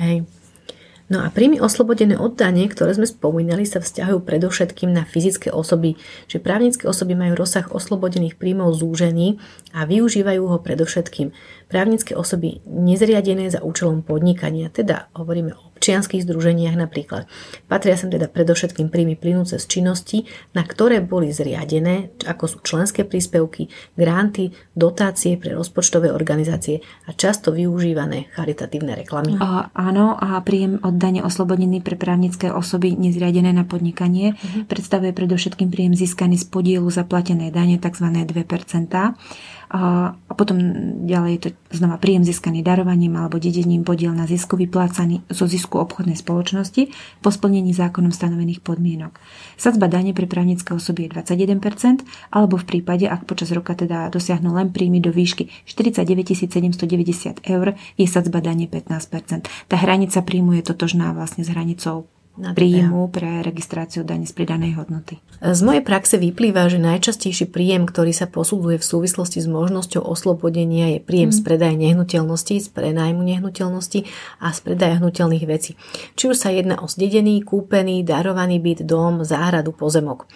Hej. 0.00 0.24
No 1.06 1.22
a 1.22 1.30
príjmy 1.30 1.62
oslobodené 1.62 2.18
od 2.18 2.34
dane, 2.34 2.66
ktoré 2.66 2.90
sme 2.90 3.06
spomínali, 3.06 3.62
sa 3.62 3.78
vzťahujú 3.78 4.26
predovšetkým 4.26 4.90
na 4.90 5.06
fyzické 5.06 5.54
osoby, 5.54 5.94
že 6.26 6.42
právnické 6.42 6.90
osoby 6.90 7.14
majú 7.14 7.38
rozsah 7.38 7.62
oslobodených 7.70 8.34
príjmov 8.34 8.74
zúžený 8.74 9.38
a 9.70 9.86
využívajú 9.86 10.42
ho 10.50 10.58
predovšetkým 10.58 11.30
právnické 11.70 12.18
osoby 12.18 12.58
nezriadené 12.66 13.46
za 13.54 13.62
účelom 13.62 14.02
podnikania, 14.02 14.66
teda 14.66 15.06
hovoríme 15.14 15.54
o 15.54 15.65
občianských 15.76 16.24
združeniach 16.24 16.72
napríklad. 16.72 17.28
Patria 17.68 18.00
sem 18.00 18.08
teda 18.08 18.32
predovšetkým 18.32 18.88
príjmy 18.88 19.14
plynúce 19.20 19.60
z 19.60 19.66
činnosti, 19.68 20.24
na 20.56 20.64
ktoré 20.64 21.04
boli 21.04 21.30
zriadené, 21.30 22.16
ako 22.24 22.44
sú 22.48 22.56
členské 22.64 23.04
príspevky, 23.04 23.68
granty, 23.94 24.56
dotácie 24.72 25.36
pre 25.36 25.52
rozpočtové 25.52 26.08
organizácie 26.08 26.80
a 27.04 27.12
často 27.12 27.52
využívané 27.52 28.32
charitatívne 28.32 28.96
reklamy. 28.96 29.36
A, 29.36 29.68
áno, 29.76 30.16
a 30.16 30.40
príjem 30.40 30.80
od 30.80 30.96
dane 30.96 31.20
oslobodený 31.20 31.84
pre 31.84 32.00
právnické 32.00 32.48
osoby 32.48 32.96
nezriadené 32.96 33.52
na 33.52 33.68
podnikanie 33.68 34.32
uh-huh. 34.32 34.64
predstavuje 34.64 35.12
predovšetkým 35.12 35.68
príjem 35.68 35.92
získaný 35.92 36.40
z 36.40 36.46
podielu 36.48 36.88
zaplatenej 36.88 37.52
dane, 37.52 37.76
tzv. 37.76 38.06
2%. 38.24 38.88
A, 39.66 40.14
potom 40.36 40.58
ďalej 41.08 41.30
je 41.32 41.40
to 41.40 41.48
znova 41.74 41.96
príjem 41.98 42.22
získaný 42.22 42.62
darovaním 42.62 43.18
alebo 43.18 43.40
dedením 43.40 43.82
podiel 43.82 44.12
na 44.12 44.28
zisku 44.28 44.54
vyplácaný 44.54 45.24
zo 45.32 45.48
zisku 45.48 45.80
obchodnej 45.80 46.14
spoločnosti 46.14 46.92
po 47.24 47.28
splnení 47.32 47.72
zákonom 47.72 48.12
stanovených 48.12 48.62
podmienok. 48.62 49.16
Sadzba 49.56 49.88
dane 49.90 50.12
pre 50.12 50.28
právnické 50.28 50.76
osoby 50.76 51.08
je 51.08 51.18
21%, 51.18 52.04
alebo 52.30 52.60
v 52.60 52.64
prípade, 52.68 53.08
ak 53.08 53.24
počas 53.24 53.50
roka 53.50 53.74
teda 53.74 54.12
dosiahnu 54.12 54.52
len 54.54 54.70
príjmy 54.70 55.00
do 55.02 55.10
výšky 55.10 55.48
49 55.64 56.36
790 56.36 57.42
eur, 57.48 57.74
je 57.96 58.06
sadzba 58.06 58.44
dane 58.44 58.68
15%. 58.68 59.48
Tá 59.66 59.76
hranica 59.80 60.20
príjmu 60.22 60.58
je 60.60 60.62
totožná 60.68 61.10
vlastne 61.16 61.42
s 61.42 61.50
hranicou 61.50 62.06
príjmu 62.36 63.08
pre 63.08 63.40
registráciu 63.40 64.04
dane 64.04 64.28
z 64.28 64.32
pridanej 64.36 64.76
hodnoty. 64.76 65.18
Z 65.40 65.60
mojej 65.64 65.80
praxe 65.80 66.20
vyplýva, 66.20 66.68
že 66.68 66.76
najčastejší 66.76 67.48
príjem, 67.48 67.88
ktorý 67.88 68.12
sa 68.12 68.28
posudzuje 68.28 68.76
v 68.76 68.84
súvislosti 68.84 69.40
s 69.40 69.48
možnosťou 69.48 70.04
oslobodenia 70.04 70.96
je 70.96 71.00
príjem 71.00 71.32
mm. 71.32 71.36
z 71.36 71.40
predaja 71.40 71.76
nehnuteľností, 71.76 72.60
z 72.60 72.68
prenajmu 72.72 73.24
nehnuteľnosti 73.24 74.04
a 74.40 74.52
z 74.52 74.58
predaja 74.60 75.00
hnutelných 75.00 75.44
vecí. 75.48 75.80
Či 76.14 76.32
už 76.32 76.36
sa 76.36 76.52
jedná 76.52 76.80
o 76.80 76.86
zdedený, 76.86 77.40
kúpený, 77.40 78.04
darovaný 78.04 78.60
byt, 78.60 78.84
dom, 78.84 79.24
záhradu, 79.24 79.72
pozemok 79.72 80.28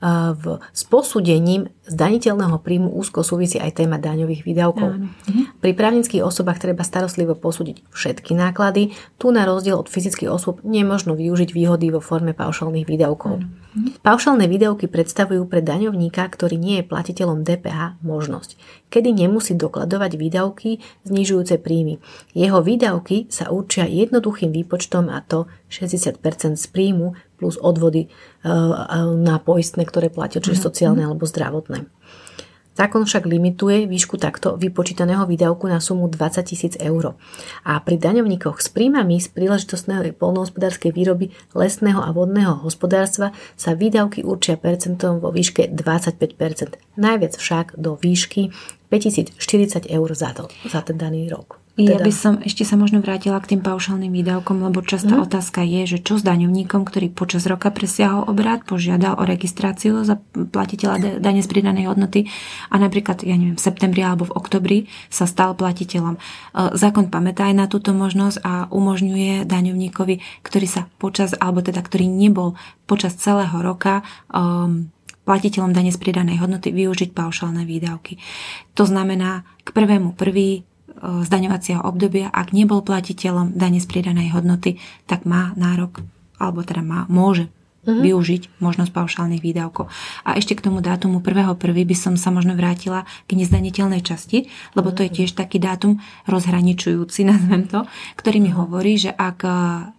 v, 0.00 0.62
s 0.70 0.82
posúdením 0.86 1.74
zdaniteľného 1.90 2.62
príjmu 2.62 2.94
úzko 2.94 3.26
súvisí 3.26 3.58
aj 3.58 3.82
téma 3.82 3.98
daňových 3.98 4.46
výdavkov. 4.46 4.90
Áno. 4.94 5.10
Mhm. 5.10 5.58
Pri 5.58 5.72
právnických 5.74 6.22
osobách 6.22 6.62
treba 6.62 6.86
starostlivo 6.86 7.34
posúdiť 7.34 7.82
všetky 7.90 8.38
náklady. 8.38 8.94
Tu 9.18 9.26
na 9.34 9.42
rozdiel 9.42 9.74
od 9.74 9.90
fyzických 9.90 10.30
osôb 10.30 10.62
nemožno 10.62 11.18
využiť 11.18 11.50
výhody 11.50 11.90
vo 11.90 11.98
forme 11.98 12.30
paušálnych 12.30 12.86
výdavkov. 12.86 13.42
Áno. 13.42 13.50
Mhm. 13.74 13.98
Paušálne 14.06 14.46
výdavky 14.46 14.86
predstavujú 14.86 15.50
pre 15.50 15.66
daňovníka, 15.66 16.22
ktorý 16.30 16.54
nie 16.54 16.78
je 16.80 16.88
platiteľom 16.88 17.42
DPH, 17.42 17.98
možnosť, 18.06 18.54
kedy 18.94 19.10
nemusí 19.10 19.58
dokladovať 19.58 20.14
výdavky 20.14 20.78
znižujúce 21.10 21.58
príjmy. 21.58 21.98
Jeho 22.38 22.62
výdavky 22.62 23.26
sa 23.28 23.50
určia 23.50 23.84
jednoduchým 23.90 24.54
výpočtom 24.54 25.10
a 25.10 25.20
to 25.26 25.50
60% 25.68 26.22
z 26.56 26.66
príjmu 26.70 27.12
plus 27.38 27.54
odvody 27.62 28.10
eh, 28.10 28.50
na 29.16 29.38
poistné, 29.38 29.86
ktoré 29.86 30.10
platia, 30.10 30.42
čiže 30.42 30.58
mhm. 30.58 30.66
sociálne 30.66 31.02
alebo 31.06 31.24
zdravotné. 31.24 31.86
Zákon 32.78 33.02
však 33.10 33.26
limituje 33.26 33.90
výšku 33.90 34.22
takto 34.22 34.54
vypočítaného 34.54 35.26
výdavku 35.26 35.66
na 35.66 35.82
sumu 35.82 36.06
20 36.06 36.46
tisíc 36.46 36.78
eur. 36.78 37.18
A 37.66 37.82
pri 37.82 37.98
daňovníkoch 37.98 38.62
s 38.62 38.70
príjmami 38.70 39.18
z 39.18 39.34
príležitostnej 39.34 40.14
polnohospodárskej 40.14 40.94
výroby 40.94 41.34
lesného 41.58 41.98
a 41.98 42.14
vodného 42.14 42.62
hospodárstva 42.62 43.34
sa 43.58 43.74
výdavky 43.74 44.22
určia 44.22 44.54
percentom 44.54 45.18
vo 45.18 45.34
výške 45.34 45.74
25%. 45.74 46.78
Najviac 46.94 47.34
však 47.34 47.74
do 47.74 47.98
výšky 47.98 48.54
5040 48.94 49.90
eur 49.90 50.08
za, 50.14 50.30
to, 50.38 50.46
za 50.70 50.78
ten 50.86 50.94
daný 50.94 51.26
rok. 51.26 51.58
Teda. 51.78 51.94
Ja 51.94 51.98
by 52.02 52.10
som 52.10 52.42
ešte 52.42 52.66
sa 52.66 52.74
možno 52.74 52.98
vrátila 52.98 53.38
k 53.38 53.54
tým 53.54 53.62
paušálnym 53.62 54.10
výdavkom, 54.10 54.66
lebo 54.66 54.82
častá 54.82 55.14
mm. 55.14 55.30
otázka 55.30 55.62
je, 55.62 55.94
že 55.94 55.98
čo 56.02 56.18
s 56.18 56.26
daňovníkom, 56.26 56.82
ktorý 56.82 57.06
počas 57.14 57.46
roka 57.46 57.70
presiahol 57.70 58.26
obrad, 58.26 58.66
požiadal 58.66 59.14
o 59.14 59.22
registráciu 59.22 60.02
za 60.02 60.18
platiteľa 60.34 61.22
dane 61.22 61.38
z 61.38 61.46
pridanej 61.46 61.86
hodnoty 61.86 62.26
a 62.74 62.82
napríklad, 62.82 63.22
ja 63.22 63.38
neviem, 63.38 63.54
v 63.54 63.62
septembri 63.62 64.02
alebo 64.02 64.26
v 64.26 64.34
oktobri 64.34 64.78
sa 65.06 65.30
stal 65.30 65.54
platiteľom. 65.54 66.18
E, 66.18 66.20
zákon 66.74 67.14
pamätá 67.14 67.46
aj 67.46 67.54
na 67.54 67.70
túto 67.70 67.94
možnosť 67.94 68.42
a 68.42 68.66
umožňuje 68.74 69.46
daňovníkovi, 69.46 70.42
ktorý 70.42 70.66
sa 70.66 70.90
počas, 70.98 71.38
alebo 71.38 71.62
teda 71.62 71.78
ktorý 71.78 72.10
nebol 72.10 72.58
počas 72.90 73.14
celého 73.14 73.54
roka 73.62 74.02
um, 74.34 74.90
platiteľom 75.28 75.70
dane 75.70 75.94
z 75.94 76.00
pridanej 76.00 76.42
hodnoty 76.42 76.74
využiť 76.74 77.14
paušálne 77.14 77.62
výdavky. 77.68 78.18
To 78.74 78.82
znamená, 78.82 79.46
k 79.62 79.76
prvému 79.76 80.18
prvý 80.18 80.66
zdaňovacieho 81.02 81.80
obdobia, 81.82 82.28
ak 82.30 82.50
nebol 82.50 82.82
platiteľom 82.82 83.54
dane 83.54 83.78
z 83.78 83.86
pridanej 83.86 84.34
hodnoty, 84.34 84.82
tak 85.06 85.24
má 85.24 85.54
nárok, 85.54 86.02
alebo 86.38 86.62
teda 86.66 86.82
má, 86.82 87.06
môže 87.06 87.46
uh-huh. 87.88 88.02
využiť 88.04 88.60
možnosť 88.60 88.90
paušálnych 88.92 89.40
výdavkov. 89.40 89.88
A 90.26 90.36
ešte 90.36 90.58
k 90.58 90.64
tomu 90.68 90.84
dátumu 90.84 91.24
1.1. 91.24 91.56
by 91.64 91.96
som 91.96 92.14
sa 92.20 92.28
možno 92.28 92.52
vrátila 92.58 93.08
k 93.24 93.38
nezdaniteľnej 93.38 94.04
časti, 94.04 94.52
lebo 94.76 94.92
to 94.92 95.06
je 95.06 95.22
tiež 95.22 95.32
taký 95.32 95.56
dátum 95.56 96.02
rozhraničujúci, 96.28 97.24
nazvem 97.30 97.64
to, 97.70 97.88
ktorý 98.20 98.38
mi 98.42 98.50
hovorí, 98.52 99.00
že 99.00 99.10
ak 99.14 99.46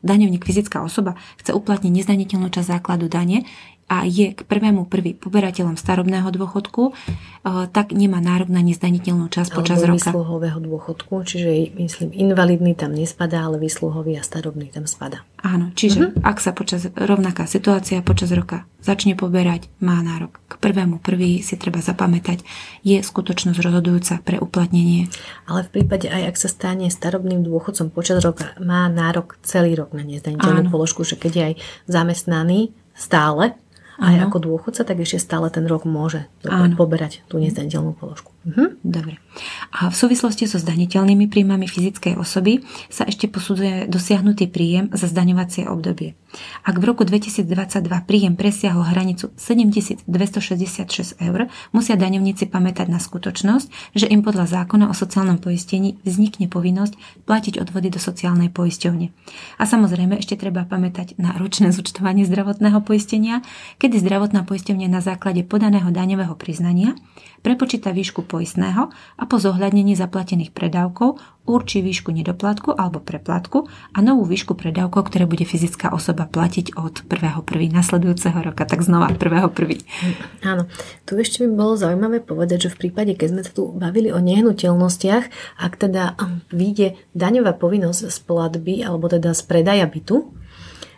daňovník 0.05 0.45
fyzická 0.45 0.85
osoba 0.85 1.17
chce 1.41 1.55
uplatniť 1.57 1.91
nezdaniteľnú 1.91 2.53
časť 2.53 2.67
základu 2.79 3.09
dane, 3.09 3.47
a 3.89 4.06
je 4.06 4.38
k 4.38 4.45
prvému 4.45 4.86
prvý 4.86 5.17
poberateľom 5.17 5.73
starobného 5.73 6.30
dôchodku, 6.30 6.93
eh, 6.93 7.65
tak 7.73 7.91
nemá 7.91 8.21
nárok 8.21 8.54
na 8.54 8.62
nezdaniteľnú 8.62 9.28
časť 9.34 9.49
počas 9.52 9.82
roka. 9.82 10.13
výsluhového 10.13 10.62
dôchodku, 10.62 11.25
čiže 11.25 11.73
myslím 11.82 12.13
invalidný 12.13 12.78
tam 12.78 12.93
nespadá, 12.93 13.49
ale 13.49 13.58
výsluhový 13.58 14.21
a 14.21 14.23
starobný 14.23 14.69
tam 14.69 14.86
spadá. 14.86 15.25
Áno, 15.41 15.73
čiže 15.73 16.13
uh-huh. 16.13 16.21
ak 16.21 16.38
sa 16.38 16.54
počas 16.54 16.86
rovnaká 16.93 17.49
situácia 17.49 18.06
počas 18.06 18.30
roka 18.30 18.69
začne 18.80 19.15
poberať, 19.15 19.67
má 19.84 19.99
nárok. 19.99 20.39
K 20.47 20.56
prvému 20.60 21.04
prvý 21.04 21.43
si 21.43 21.56
treba 21.60 21.84
zapamätať, 21.84 22.43
je 22.84 22.99
skutočnosť 22.99 23.60
rozhodujúca 23.60 24.23
pre 24.23 24.39
uplatnenie. 24.39 25.12
Ale 25.47 25.67
v 25.67 25.80
prípade 25.80 26.08
aj 26.08 26.36
ak 26.36 26.38
sa 26.38 26.49
stane 26.52 26.88
starobným 26.88 27.43
dôchodcom 27.43 27.91
počas 27.91 28.23
roka, 28.23 28.56
má 28.60 28.88
nárok 28.91 29.39
celý 29.43 29.75
rok 29.75 29.95
na 29.95 30.04
nezdaniteľnú 30.04 30.71
položku, 30.71 31.08
že 31.08 31.19
keď 31.19 31.32
je 31.32 31.43
aj 31.43 31.56
zamestnaný 31.88 32.60
stále, 32.95 33.56
aj 33.99 34.15
ano. 34.15 34.25
ako 34.31 34.38
dôchodca, 34.39 34.88
tak 34.88 35.03
ešte 35.03 35.19
stále 35.19 35.51
ten 35.51 35.67
rok 35.67 35.83
môže 35.83 36.25
poberať 36.79 37.21
tú 37.27 37.38
nezdaniteľnú 37.38 37.93
položku. 37.99 38.31
Mhm. 38.49 38.81
Dobre. 38.81 39.21
A 39.69 39.93
v 39.93 39.95
súvislosti 39.95 40.49
so 40.49 40.57
zdaniteľnými 40.57 41.29
príjmami 41.29 41.69
fyzickej 41.69 42.17
osoby 42.17 42.65
sa 42.89 43.05
ešte 43.05 43.29
posudzuje 43.29 43.85
dosiahnutý 43.85 44.49
príjem 44.49 44.89
za 44.89 45.05
zdaňovacie 45.05 45.69
obdobie. 45.69 46.17
Ak 46.65 46.77
v 46.77 46.83
roku 46.85 47.05
2022 47.05 47.45
príjem 48.05 48.33
presiahol 48.33 48.85
hranicu 48.85 49.29
7266 49.38 50.05
eur, 51.21 51.49
musia 51.73 51.97
daňovníci 51.97 52.49
pamätať 52.49 52.89
na 52.89 52.97
skutočnosť, 53.01 53.97
že 53.97 54.09
im 54.09 54.25
podľa 54.25 54.49
zákona 54.49 54.89
o 54.89 54.97
sociálnom 54.97 55.38
poistení 55.41 56.01
vznikne 56.05 56.49
povinnosť 56.49 57.25
platiť 57.25 57.62
odvody 57.62 57.93
do 57.93 58.01
sociálnej 58.01 58.49
poisťovne. 58.49 59.13
A 59.57 59.63
samozrejme 59.65 60.17
ešte 60.17 60.38
treba 60.38 60.65
pamätať 60.65 61.17
na 61.21 61.38
ročné 61.38 61.69
zúčtovanie 61.69 62.25
zdravotného 62.25 62.81
poistenia, 62.81 63.41
kedy 63.77 64.01
zdravotná 64.01 64.45
poisťovňa 64.45 64.88
na 64.89 65.01
základe 65.01 65.45
podaného 65.45 65.89
daňového 65.93 66.33
priznania 66.38 66.97
prepočíta 67.41 67.95
výšku 67.95 68.27
poistného 68.39 68.88
a 69.19 69.23
po 69.28 69.36
zohľadnení 69.36 69.99
zaplatených 69.99 70.56
predávkov 70.56 71.19
určí 71.43 71.84
výšku 71.84 72.15
nedoplatku 72.15 72.71
alebo 72.71 73.04
preplatku 73.04 73.67
a 73.91 73.99
novú 73.99 74.23
výšku 74.23 74.56
predávkov, 74.56 75.12
ktoré 75.12 75.28
bude 75.28 75.43
fyzická 75.43 75.91
osoba 75.91 76.23
platiť 76.23 76.80
od 76.80 77.04
1.1. 77.12 77.43
nasledujúceho 77.75 78.39
roka, 78.39 78.63
tak 78.63 78.80
znova 78.80 79.12
1.1. 79.12 79.84
Áno, 80.47 80.71
tu 81.04 81.19
ešte 81.19 81.43
by 81.43 81.52
bolo 81.52 81.73
zaujímavé 81.75 82.23
povedať, 82.23 82.69
že 82.69 82.73
v 82.78 82.88
prípade, 82.88 83.12
keď 83.19 83.28
sme 83.28 83.41
sa 83.43 83.52
tu 83.52 83.75
bavili 83.75 84.13
o 84.15 84.23
nehnuteľnostiach, 84.23 85.60
ak 85.60 85.73
teda 85.75 86.15
vyjde 86.56 86.95
daňová 87.12 87.60
povinnosť 87.60 88.08
z 88.08 88.17
platby 88.23 88.86
alebo 88.86 89.12
teda 89.12 89.36
z 89.36 89.41
predaja 89.43 89.89
bytu, 89.89 90.32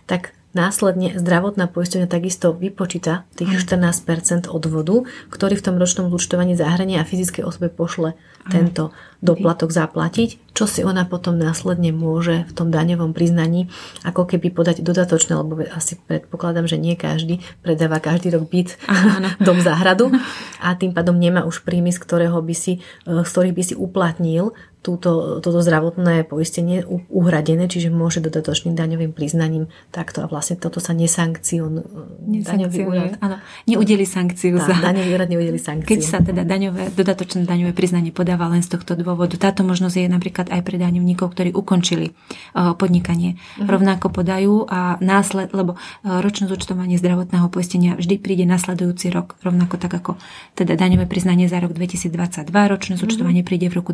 tak 0.06 0.36
Následne 0.52 1.16
zdravotná 1.16 1.72
poisťovňa 1.72 2.12
takisto 2.12 2.52
vypočíta 2.52 3.24
tých 3.40 3.64
14% 3.64 4.52
odvodu, 4.52 5.08
ktorý 5.32 5.56
v 5.56 5.64
tom 5.64 5.76
ročnom 5.80 6.12
zúčtovaní 6.12 6.60
zahrania 6.60 7.00
a 7.00 7.08
fyzickej 7.08 7.48
osobe 7.48 7.72
pošle 7.72 8.20
tento 8.50 8.90
doplatok 9.22 9.70
zaplatiť, 9.70 10.52
čo 10.52 10.66
si 10.66 10.82
ona 10.82 11.06
potom 11.06 11.38
následne 11.38 11.94
môže 11.94 12.44
v 12.50 12.54
tom 12.58 12.74
daňovom 12.74 13.14
priznaní 13.14 13.70
ako 14.02 14.26
keby 14.26 14.50
podať 14.50 14.82
dodatočné, 14.82 15.38
lebo 15.38 15.62
asi 15.72 15.96
predpokladám, 16.10 16.66
že 16.66 16.82
nie 16.82 16.98
každý 16.98 17.40
predáva 17.62 18.02
každý 18.02 18.34
rok 18.34 18.50
byt, 18.50 18.82
dom 19.46 19.62
záhradu 19.62 20.10
a 20.58 20.74
tým 20.74 20.92
pádom 20.92 21.16
nemá 21.16 21.46
už 21.46 21.62
príjmy, 21.62 21.94
z, 21.94 22.02
ktorého 22.02 22.42
by 22.42 22.56
si, 22.58 22.82
z 23.06 23.30
ktorých 23.30 23.56
by 23.56 23.64
si 23.64 23.76
uplatnil 23.78 24.58
túto, 24.82 25.38
toto 25.46 25.62
zdravotné 25.62 26.26
poistenie 26.26 26.82
uhradené, 26.90 27.70
čiže 27.70 27.94
môže 27.94 28.18
dodatočným 28.18 28.74
daňovým 28.74 29.14
priznaním 29.14 29.70
takto 29.94 30.26
a 30.26 30.28
vlastne 30.28 30.58
toto 30.58 30.82
sa 30.82 30.98
nesankcion, 30.98 31.86
daňový 32.26 32.80
úrad. 32.90 33.14
Áno, 33.22 33.38
neudeli 33.70 34.10
sankciu 34.10 34.58
tá, 34.58 34.74
za... 34.74 34.74
Daňový 34.82 35.10
úrad 35.14 35.30
neudeli 35.30 35.62
sankciu. 35.62 35.86
Keď 35.86 36.02
sa 36.02 36.18
teda 36.26 36.42
daňové, 36.42 36.98
dodatočné 36.98 37.46
daňové 37.46 37.78
priznanie 37.78 38.10
podáva 38.10 38.50
len 38.50 38.66
z 38.66 38.74
tohto 38.74 38.98
dôvodu. 38.98 39.38
Táto 39.38 39.62
možnosť 39.62 39.96
je 40.02 40.10
napríklad 40.10 40.50
aj 40.50 40.62
pre 40.66 40.82
daňovníkov, 40.82 41.30
ktorí 41.30 41.54
ukončili 41.54 42.18
uh, 42.58 42.74
podnikanie. 42.74 43.38
Mhm. 43.62 43.70
Rovnako 43.70 44.10
podajú 44.10 44.66
a 44.66 44.98
násled, 44.98 45.54
lebo 45.54 45.78
uh, 45.78 46.26
ročné 46.26 46.50
zúčtovanie 46.50 46.98
zdravotného 46.98 47.46
poistenia 47.54 47.94
vždy 48.02 48.18
príde 48.18 48.50
nasledujúci 48.50 49.14
rok, 49.14 49.38
rovnako 49.46 49.78
tak 49.78 49.94
ako 49.94 50.18
teda 50.58 50.74
daňové 50.74 51.06
priznanie 51.06 51.46
za 51.46 51.62
rok 51.62 51.78
2022, 51.78 52.50
ročné 52.50 52.98
zúčtovanie 52.98 53.46
mhm. 53.46 53.48
príde 53.48 53.70
v 53.70 53.78
roku 53.78 53.94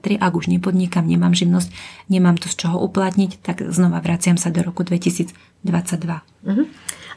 2023 0.00 0.16
ak 0.16 0.32
už 0.32 0.46
nepodnikam, 0.48 1.04
nemám 1.04 1.36
živnosť, 1.36 1.68
nemám 2.08 2.40
to 2.40 2.48
z 2.48 2.56
čoho 2.66 2.80
uplatniť, 2.80 3.44
tak 3.44 3.60
znova 3.68 4.00
vraciam 4.00 4.40
sa 4.40 4.48
do 4.48 4.64
roku 4.64 4.82
2022. 4.82 5.32
Uh-huh. 5.60 6.66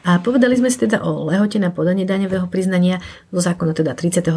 A 0.04 0.20
A 0.20 0.20
povedali 0.20 0.52
sme 0.52 0.68
si 0.68 0.84
teda 0.84 1.00
o 1.00 1.32
lehote 1.32 1.56
na 1.56 1.72
podanie 1.72 2.04
daňového 2.04 2.44
priznania 2.52 3.00
zo 3.32 3.40
zákona 3.40 3.72
teda 3.72 3.96
31.3. 3.96 4.36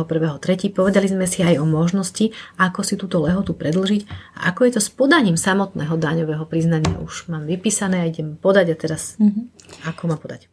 Povedali 0.71 1.11
sme 1.11 1.27
si 1.27 1.43
aj 1.43 1.59
o 1.59 1.67
možnosti, 1.67 2.31
ako 2.55 2.87
si 2.87 2.95
túto 2.95 3.19
lehotu 3.19 3.51
predlžiť 3.51 4.01
a 4.39 4.55
ako 4.55 4.63
je 4.63 4.71
to 4.79 4.81
s 4.81 4.87
podaním 4.87 5.35
samotného 5.35 5.99
daňového 5.99 6.47
priznania. 6.47 6.95
Už 7.03 7.27
mám 7.27 7.43
vypísané 7.43 7.99
a 7.99 8.07
idem 8.07 8.39
podať 8.39 8.71
a 8.71 8.75
teraz 8.79 9.19
mm-hmm. 9.19 9.43
ako 9.91 10.07
má 10.07 10.15
podať 10.15 10.47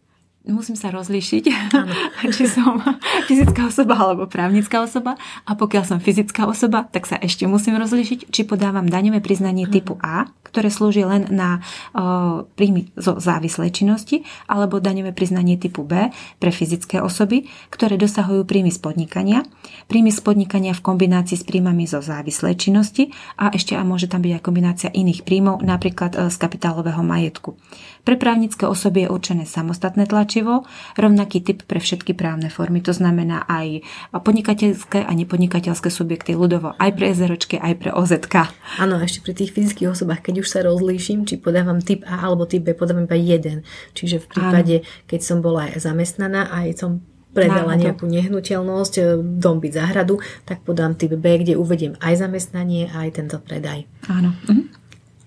musím 0.45 0.77
sa 0.77 0.93
rozlíšiť, 0.93 1.45
či 2.37 2.45
som 2.45 2.77
fyzická 3.25 3.73
osoba 3.73 3.97
alebo 3.97 4.29
právnická 4.29 4.85
osoba. 4.85 5.17
A 5.49 5.57
pokiaľ 5.57 5.85
som 5.89 5.99
fyzická 6.01 6.45
osoba, 6.45 6.85
tak 6.85 7.09
sa 7.09 7.17
ešte 7.17 7.49
musím 7.49 7.81
rozlíšiť, 7.81 8.29
či 8.29 8.43
podávam 8.45 8.85
daňové 8.85 9.25
priznanie 9.25 9.65
typu 9.65 9.97
A, 10.05 10.29
ktoré 10.55 10.71
slúži 10.71 11.03
len 11.03 11.27
na 11.35 11.59
o, 11.91 12.47
príjmy 12.55 12.95
zo 12.95 13.19
závislej 13.19 13.75
činnosti, 13.75 14.23
alebo 14.47 14.79
daňové 14.79 15.11
priznanie 15.11 15.59
typu 15.59 15.83
B 15.83 16.15
pre 16.39 16.55
fyzické 16.55 17.03
osoby, 17.03 17.51
ktoré 17.75 17.99
dosahujú 17.99 18.47
príjmy 18.47 18.71
z 18.71 18.79
podnikania, 18.79 19.43
príjmy 19.91 20.15
z 20.15 20.23
podnikania 20.23 20.71
v 20.79 20.85
kombinácii 20.87 21.35
s 21.35 21.43
príjmami 21.43 21.91
zo 21.91 21.99
závislej 21.99 22.55
činnosti 22.55 23.11
a 23.35 23.51
ešte 23.51 23.75
a 23.75 23.83
môže 23.83 24.07
tam 24.07 24.23
byť 24.23 24.33
aj 24.39 24.43
kombinácia 24.47 24.89
iných 24.95 25.27
príjmov, 25.27 25.67
napríklad 25.67 26.15
e, 26.15 26.31
z 26.31 26.37
kapitálového 26.39 27.03
majetku. 27.03 27.59
Pre 28.05 28.21
právnické 28.21 28.69
osoby 28.69 29.09
je 29.09 29.13
určené 29.13 29.49
samostatné 29.49 30.05
tlačivo, 30.05 30.69
rovnaký 31.01 31.41
typ 31.41 31.65
pre 31.65 31.81
všetky 31.81 32.13
právne 32.13 32.53
formy, 32.53 32.85
to 32.85 32.93
znamená 32.93 33.49
aj 33.49 33.81
podnikateľské 34.13 35.09
a 35.09 35.13
nepodnikateľské 35.17 35.89
subjekty 35.89 36.37
ľudovo, 36.37 36.77
aj 36.77 36.91
pre 36.93 37.17
SROčky, 37.17 37.57
aj 37.57 37.75
pre 37.81 37.91
OZK. 37.97 38.53
Áno, 38.77 39.01
ešte 39.01 39.25
pri 39.25 39.33
tých 39.33 39.57
fyzických 39.57 39.89
osobách, 39.89 40.21
keď 40.21 40.44
už 40.44 40.44
sa 40.49 40.65
rozlíšim, 40.65 41.25
či 41.29 41.41
podávam 41.41 41.81
typ 41.81 42.05
A 42.09 42.25
alebo 42.29 42.45
typ 42.45 42.65
B, 42.65 42.77
podávam 42.77 43.05
iba 43.05 43.17
jeden. 43.19 43.65
Čiže 43.97 44.25
v 44.25 44.27
prípade, 44.31 44.75
Áno. 44.81 45.07
keď 45.09 45.21
som 45.21 45.39
bola 45.41 45.69
aj 45.71 45.85
zamestnaná, 45.85 46.53
aj 46.53 46.79
som 46.79 47.05
predala 47.35 47.75
nejakú 47.75 48.07
nehnuteľnosť, 48.07 48.95
e, 48.99 49.03
dom 49.19 49.59
byť 49.59 49.73
záhradu, 49.75 50.23
tak 50.47 50.63
podám 50.63 50.95
typ 50.95 51.19
B, 51.19 51.43
kde 51.43 51.59
uvediem 51.59 51.99
aj 51.99 52.23
zamestnanie, 52.23 52.87
aj 52.95 53.19
tento 53.19 53.43
predaj. 53.43 53.91
Áno. 54.07 54.31
Mhm. 54.47 54.84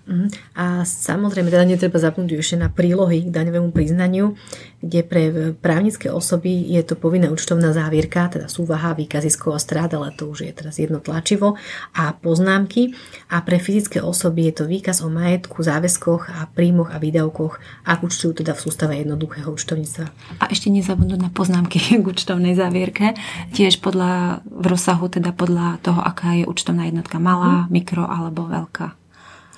Mhm. 0.08 0.26
A 0.56 0.88
samozrejme, 0.88 1.52
teda 1.52 1.68
netreba 1.68 2.00
zapnúť 2.00 2.40
ešte 2.40 2.56
na 2.56 2.72
prílohy 2.72 3.28
k 3.28 3.34
daňovému 3.34 3.76
priznaniu, 3.76 4.40
kde 4.80 5.00
pre 5.04 5.22
právnické 5.52 6.08
osoby 6.08 6.64
je 6.70 6.80
to 6.80 6.96
povinná 6.96 7.28
účtovná 7.28 7.76
závierka, 7.76 8.32
teda 8.32 8.48
súvaha, 8.48 8.96
výkazy 8.96 9.28
a 9.28 9.60
strát, 9.60 9.92
ale 9.92 10.14
to 10.16 10.32
už 10.32 10.48
je 10.48 10.52
teraz 10.56 10.80
jedno 10.80 11.02
tlačivo 11.04 11.60
a 11.92 12.16
poznámky. 12.16 12.96
A 13.28 13.44
pre 13.44 13.60
fyzické 13.60 14.00
osoby 14.00 14.48
je 14.48 14.62
to 14.62 14.64
výkaz 14.64 15.04
o 15.04 15.12
majetku, 15.12 15.60
záväzkoch 15.60 16.32
a 16.32 16.48
príjmoch 16.48 16.88
a 16.94 16.98
výdavkoch, 17.02 17.84
ak 17.84 17.98
účtujú 18.00 18.40
teda 18.40 18.56
v 18.56 18.64
sústave 18.64 18.96
jednoduchého 18.96 19.52
účtovníctva. 19.52 20.06
A 20.40 20.44
ešte 20.48 20.72
nezabudnúť 20.72 21.20
na 21.20 21.30
poznámky 21.30 21.78
k 22.02 22.04
účtovnej 22.04 22.56
závierke, 22.56 23.12
tiež 23.52 23.84
podľa, 23.84 24.40
v 24.48 24.66
rozsahu, 24.72 25.12
teda 25.12 25.36
podľa 25.36 25.84
toho, 25.84 26.00
aká 26.00 26.32
je 26.38 26.48
účtovná 26.48 26.88
jednotka 26.88 27.20
malá, 27.20 27.66
hmm. 27.66 27.70
mikro 27.70 28.08
alebo 28.08 28.48
veľká. 28.48 28.97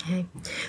Hej. 0.08 0.24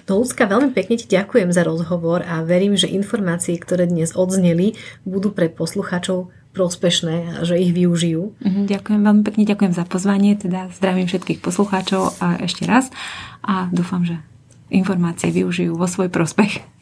No 0.09 0.19
ľudská, 0.19 0.43
veľmi 0.49 0.75
pekne 0.75 0.99
ti 0.99 1.07
ďakujem 1.07 1.55
za 1.55 1.63
rozhovor 1.63 2.25
a 2.25 2.43
verím, 2.43 2.75
že 2.75 2.91
informácie, 2.91 3.55
ktoré 3.55 3.87
dnes 3.87 4.11
odzneli, 4.11 4.75
budú 5.07 5.31
pre 5.31 5.47
poslucháčov 5.47 6.33
prospešné 6.51 7.39
a 7.39 7.47
že 7.47 7.55
ich 7.55 7.71
využijú. 7.71 8.35
Mhm, 8.43 8.67
ďakujem 8.67 9.01
veľmi 9.01 9.23
pekne, 9.23 9.43
ďakujem 9.47 9.73
za 9.73 9.85
pozvanie, 9.87 10.35
teda 10.35 10.67
zdravím 10.75 11.07
všetkých 11.07 11.39
poslucháčov 11.39 12.19
a 12.19 12.43
ešte 12.43 12.67
raz 12.67 12.91
a 13.39 13.71
dúfam, 13.71 14.03
že 14.03 14.19
informácie 14.67 15.31
využijú 15.31 15.79
vo 15.79 15.87
svoj 15.87 16.11
prospech. 16.11 16.80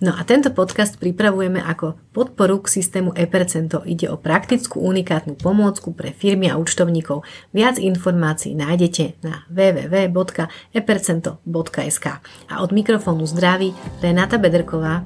No 0.00 0.16
a 0.16 0.24
tento 0.24 0.50
podcast 0.52 0.98
pripravujeme 1.00 1.60
ako 1.60 1.94
podporu 2.12 2.58
k 2.64 2.68
systému 2.80 3.12
e-percento. 3.12 3.82
Ide 3.84 4.08
o 4.08 4.16
praktickú 4.16 4.80
unikátnu 4.80 5.34
pomôcku 5.36 5.92
pre 5.92 6.12
firmy 6.12 6.48
a 6.48 6.56
účtovníkov. 6.56 7.24
Viac 7.52 7.78
informácií 7.80 8.54
nájdete 8.56 9.12
na 9.20 9.44
www.epercento.sk. 9.52 12.06
A 12.48 12.62
od 12.64 12.72
mikrofónu 12.72 13.26
zdraví 13.28 13.74
Renata 14.00 14.40
Bederková. 14.40 15.04